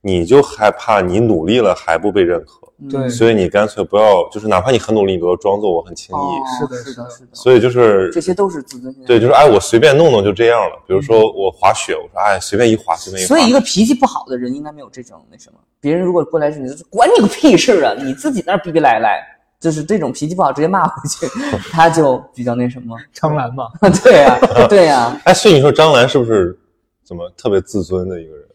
[0.00, 6.18] 你就害怕你努力了还不被认可，对所以你干脆不要，就是哪怕你很努力，你都要装作我很轻易。
[6.18, 9.02] 哦是的是的是是的，所以就是这些都是自尊心。
[9.06, 10.78] 对，就是哎，我随便弄弄就这样了。
[10.86, 13.34] 比如说我滑雪，我说哎，随便一滑，随便一滑。
[13.34, 15.58] 所以一个脾气不好的人应该没有这种那什么。
[15.80, 19.22] 别人如果过来是你管你个屁事啊，你自己那儿逼逼赖赖，
[19.58, 21.26] 就是这种脾气不好直接骂回去，
[21.72, 22.94] 他就比较那什么。
[23.10, 23.68] 张兰嘛，
[24.04, 24.38] 对呀、
[24.68, 26.58] 对呀、哎，所以你说张兰是不是
[27.02, 28.45] 怎么特别自尊的一个人？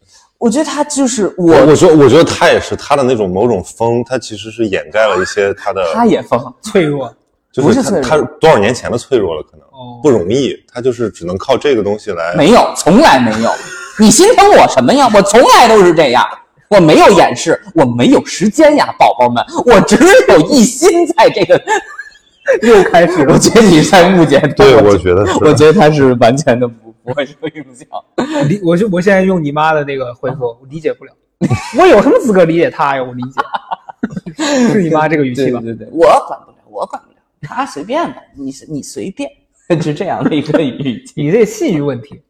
[0.42, 7.14] 我觉得他就是我我，觉得我觉得他也是他的那种某种疯，他其实是掩盖了一些他的，他也疯，脆弱。
[7.52, 12.34] 就是他不是他多少年前的脆弱了，可能哦不容易，他就是只能靠这个东西来。
[12.34, 13.52] 没有，从来没有。
[14.00, 15.08] 你心疼我什么呀？
[15.14, 16.26] 我从来都是这样，
[16.66, 19.96] 我没有掩饰，我没有时间呀，宝宝们，我只
[20.28, 21.62] 有一心在这个。
[22.62, 25.32] 又开始了我，觉得你是在误解他，对，我我觉得是。
[25.44, 27.86] 我觉得他是完全的不不会受影响。
[28.48, 31.12] 理我就 我现在用你妈的那个回复，我理解不了。
[31.78, 33.02] 我有什么资格理解他呀？
[33.02, 35.60] 我理解， 是你妈这个语气吧？
[35.60, 39.28] 对对对，我管不了，我管不了，他随便吧，你是你随便，
[39.80, 41.12] 是这样的一个语气。
[41.16, 42.20] 你这信誉问题。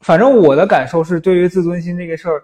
[0.00, 2.42] 反正我的感受是，对于自尊心这个事儿，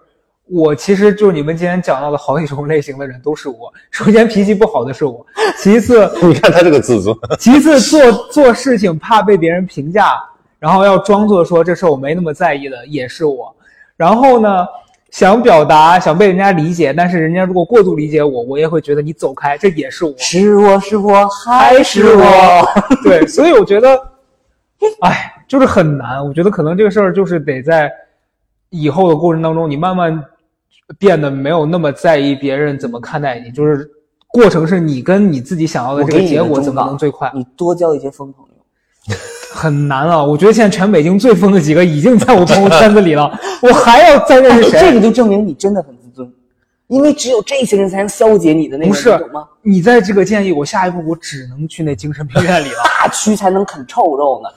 [0.49, 3.73] 我其实就是你们今天讲到的好几种类型的人都是我。
[3.89, 5.25] 首先脾气不好的是我，
[5.57, 10.21] 其次你看他这个自尊，其次做做事情怕被别人评价，
[10.59, 13.55] 然后要装作说这事儿我没那么在意的也是我。
[13.95, 14.65] 然后呢，
[15.11, 20.13] 想表达想被人家理解，但是人家如果过度理解我，我也会觉得你走开，这也是我。
[20.17, 22.23] 是我是我还是我？
[23.03, 23.99] 对，所以我觉得，
[25.01, 26.23] 哎，就是很难。
[26.23, 27.91] 我觉得可能这个事儿就是得在
[28.69, 30.23] 以后的过程当中，你慢慢
[30.99, 33.89] 变得没有那么在意别人怎么看待你，就是
[34.27, 37.31] 过程是你跟你自己想要的这个结果怎么能最快？
[37.33, 39.15] 你多交一些疯朋友。
[39.51, 40.23] 很难啊！
[40.23, 44.93] 我觉得现在全北京最疯的几个已经在我朋友圈子里了， 我还要再认识谁这？
[44.93, 46.31] 个就证明你真的很自尊，
[46.87, 49.47] 因为只有这些人才能消解你的那个，不是你懂吗？
[49.61, 52.83] 你在这个建议，我下一步我只能去那精神病院里了。
[52.83, 54.49] 大区才能啃臭肉呢。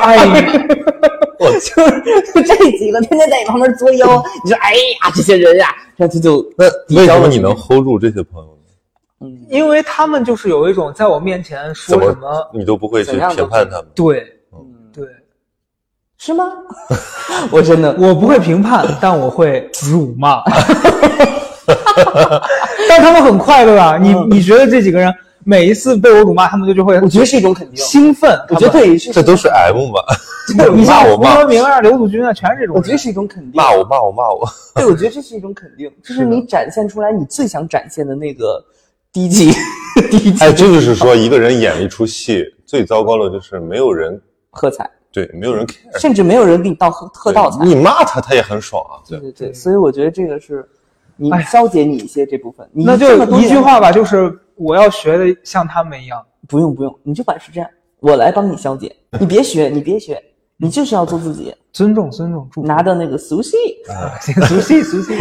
[0.00, 0.16] 哎，
[1.38, 1.48] 就
[1.88, 6.64] 是就这几个天天在你旁边作妖，你说哎呀这些人呀、然后他就那
[6.96, 8.61] 为什么你你能 hold 住这些朋友呢？
[9.22, 13.86] 嗯因为他们就是有一种在我面前说什么，你都不会去评判他们？
[13.94, 14.20] 对
[14.52, 14.58] 嗯
[14.92, 15.04] 对，
[16.18, 16.44] 是吗？
[17.50, 20.42] 我真的我不会评判， 但我会辱骂。
[22.88, 23.96] 但他们很快乐啊！
[23.96, 25.12] 你你觉得这几个人
[25.44, 28.38] 每一次被我辱骂，他们就就会我觉得是一种肯定，兴奋。
[28.48, 30.04] 我觉得对是，这都是 M 吧？
[30.74, 32.74] 你像胡骂我骂德明啊、刘祖军啊，全是这种。
[32.76, 33.52] 我觉得是一种肯定。
[33.54, 38.62] 骂我骂我骂我，对，我觉得这是一种肯定，就是你展现出来你最想展现的那个
[39.12, 39.50] 低级
[40.10, 44.20] 低级哎，这就是说一个人演一出戏，最糟糕的就是没有人
[44.50, 47.64] 喝彩，对，没有人 care， 甚至没有人给你倒喝喝倒彩。
[47.64, 48.96] 你骂他，他也很爽啊。
[49.06, 50.66] 对，对对对，所以我觉得这个是
[51.16, 52.66] 你哎消解你一些这部分。
[52.72, 56.24] 你那就一句话吧，就是我要学的像他们一样。
[56.48, 57.70] 不用不用，你就把是这样，
[58.00, 58.94] 我来帮你消解。
[59.20, 60.20] 你别学，你别学，
[60.56, 63.56] 你就是要做自己， 尊重，尊重，拿到那个熟悉。
[64.20, 65.14] 熟悉，熟悉，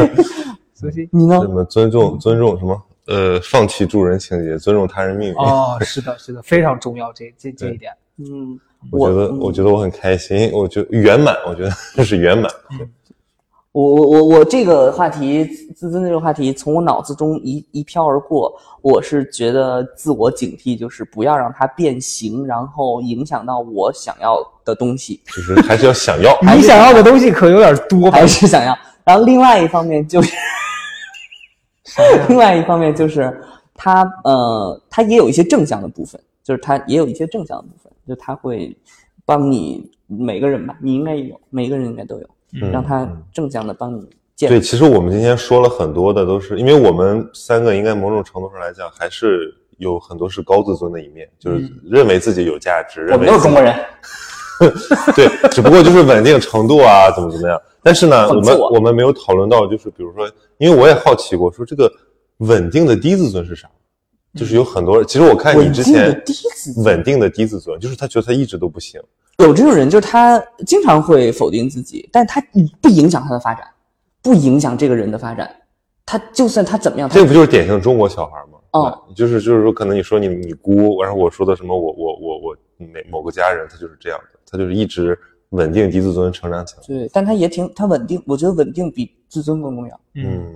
[0.80, 1.08] 熟悉。
[1.12, 1.48] 你呢什？
[1.48, 2.82] 么尊重尊重什么？
[3.08, 5.36] 呃，放弃助人情节，尊重他人命运。
[5.36, 7.92] 哦，是的，是的， 非常重要，这这这一点。
[8.18, 8.60] 嗯，
[8.92, 12.52] 我觉得，嗯我觉得我很开心，我觉得圆满，我觉得这是圆满。
[13.74, 26.38] 我我我我这个话题自尊这个话题从我脑子中一一飘而过，我是觉得自我警惕，就是不要让它变形，然后影响到我想要的东西， 就是还是要想要。
[26.54, 28.28] 你想要的东西可有点多吧还？
[28.28, 28.78] 是想要。
[29.06, 30.36] 然后另外一方面就是，
[32.30, 33.42] 另外一方面就是
[33.74, 38.76] 他呃，他也有一些正向的部分，就是他也有一些正向的部分，就他会
[39.26, 42.30] 帮你每个人吧，你应该也有，每个人应该都有，
[42.62, 53.76] 嗯让他正向的帮你见对，其实我们今天说了很多的，都是因为我们三个应该某种程度上来讲，还是有很多是高自尊的一面，就是认为自己有价值，嗯我们都是中国人，
[55.16, 57.60] 对，只不过就是稳定程度啊，怎么怎么样。
[57.84, 61.92] 但是呢，我们我我们没有讨论到，就是比如说，因为我也好奇过，说这个
[62.38, 63.70] 稳定的低自尊是啥？
[64.34, 69.02] 就是有很多人，其实我看你之稳定的前低自尊稳定的低自尊，就是他觉得他一直都不行。
[69.40, 72.42] 有这种人，就是他经常会否定自己，但他
[72.80, 73.68] 不影响他的发展，
[74.22, 75.54] 不影响这个人的发展。
[76.06, 78.60] 他就算他怎么样，他这不就是典型的中国小孩吗？
[78.72, 85.18] 哦啊，就是就是说，可能你说你你姑，然后我说的什么我我我我哪某个家人，他就是这样的，他就是一直
[85.52, 86.84] 稳定低自尊成长起来。
[86.86, 90.00] 对，但他也挺他稳定，我觉得稳定比自尊更重要。
[90.16, 90.56] 嗯，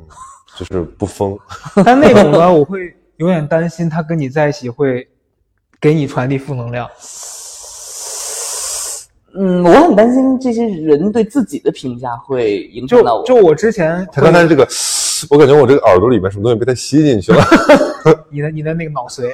[0.58, 1.38] 就是不疯。
[1.86, 5.08] 但那种呢， 我会永远担心他跟你在一起会
[5.80, 6.90] 给你传递负能量。
[9.38, 13.26] 嗯，我很担心这些人对自己的评价会影响到我。
[13.26, 14.66] 就就我之前他刚才这个，
[15.30, 17.44] 我感觉我这个耳朵里面什么东西被他吸进去了。
[18.32, 19.30] 你的你的那个脑髓，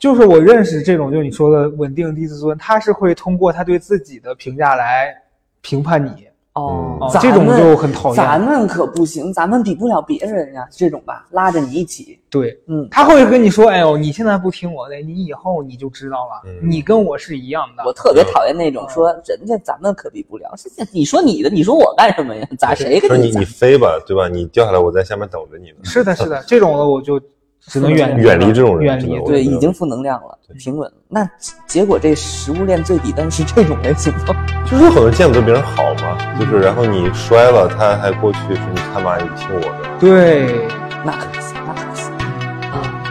[0.00, 5.14] 就是我认识这种，就是你说的稳定低自尊，他是会通过他对自己的评价来
[5.60, 6.26] 评判你。
[6.54, 12.18] 哦嗯，这种就很讨厌咱们可不行，咱们比不了别人呀，这种吧，拉着你一起。
[12.28, 22.44] 对，嗯，他会跟你说：“哎呦，你现在不听我的，你以后你就知道了，嗯你跟我是一样的。”我特别讨厌那种说人家咱们可比不了，现在你说你的，你说我干什么呀？
[22.58, 23.44] 咋谁跟咋说你你？
[23.44, 24.26] 飞吧，对吧？
[24.28, 25.76] 你掉下来，我在下面等着你呢。
[25.84, 27.20] 是的，是的，这种的我就
[27.70, 30.96] 只能远远离这种人远离对，已经负能量了，平稳了。
[31.08, 31.28] 那
[31.68, 34.34] 结果这食物链最底端是这种类型的。
[34.68, 39.98] 就是有很多人见不得别人好嘛，就是然后你摔了，他还过去说你看嘛，你听我的。
[40.00, 40.66] 对，
[41.04, 42.12] 那可不行，那可不行。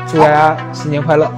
[0.08, 1.32] 祝大家新年快乐。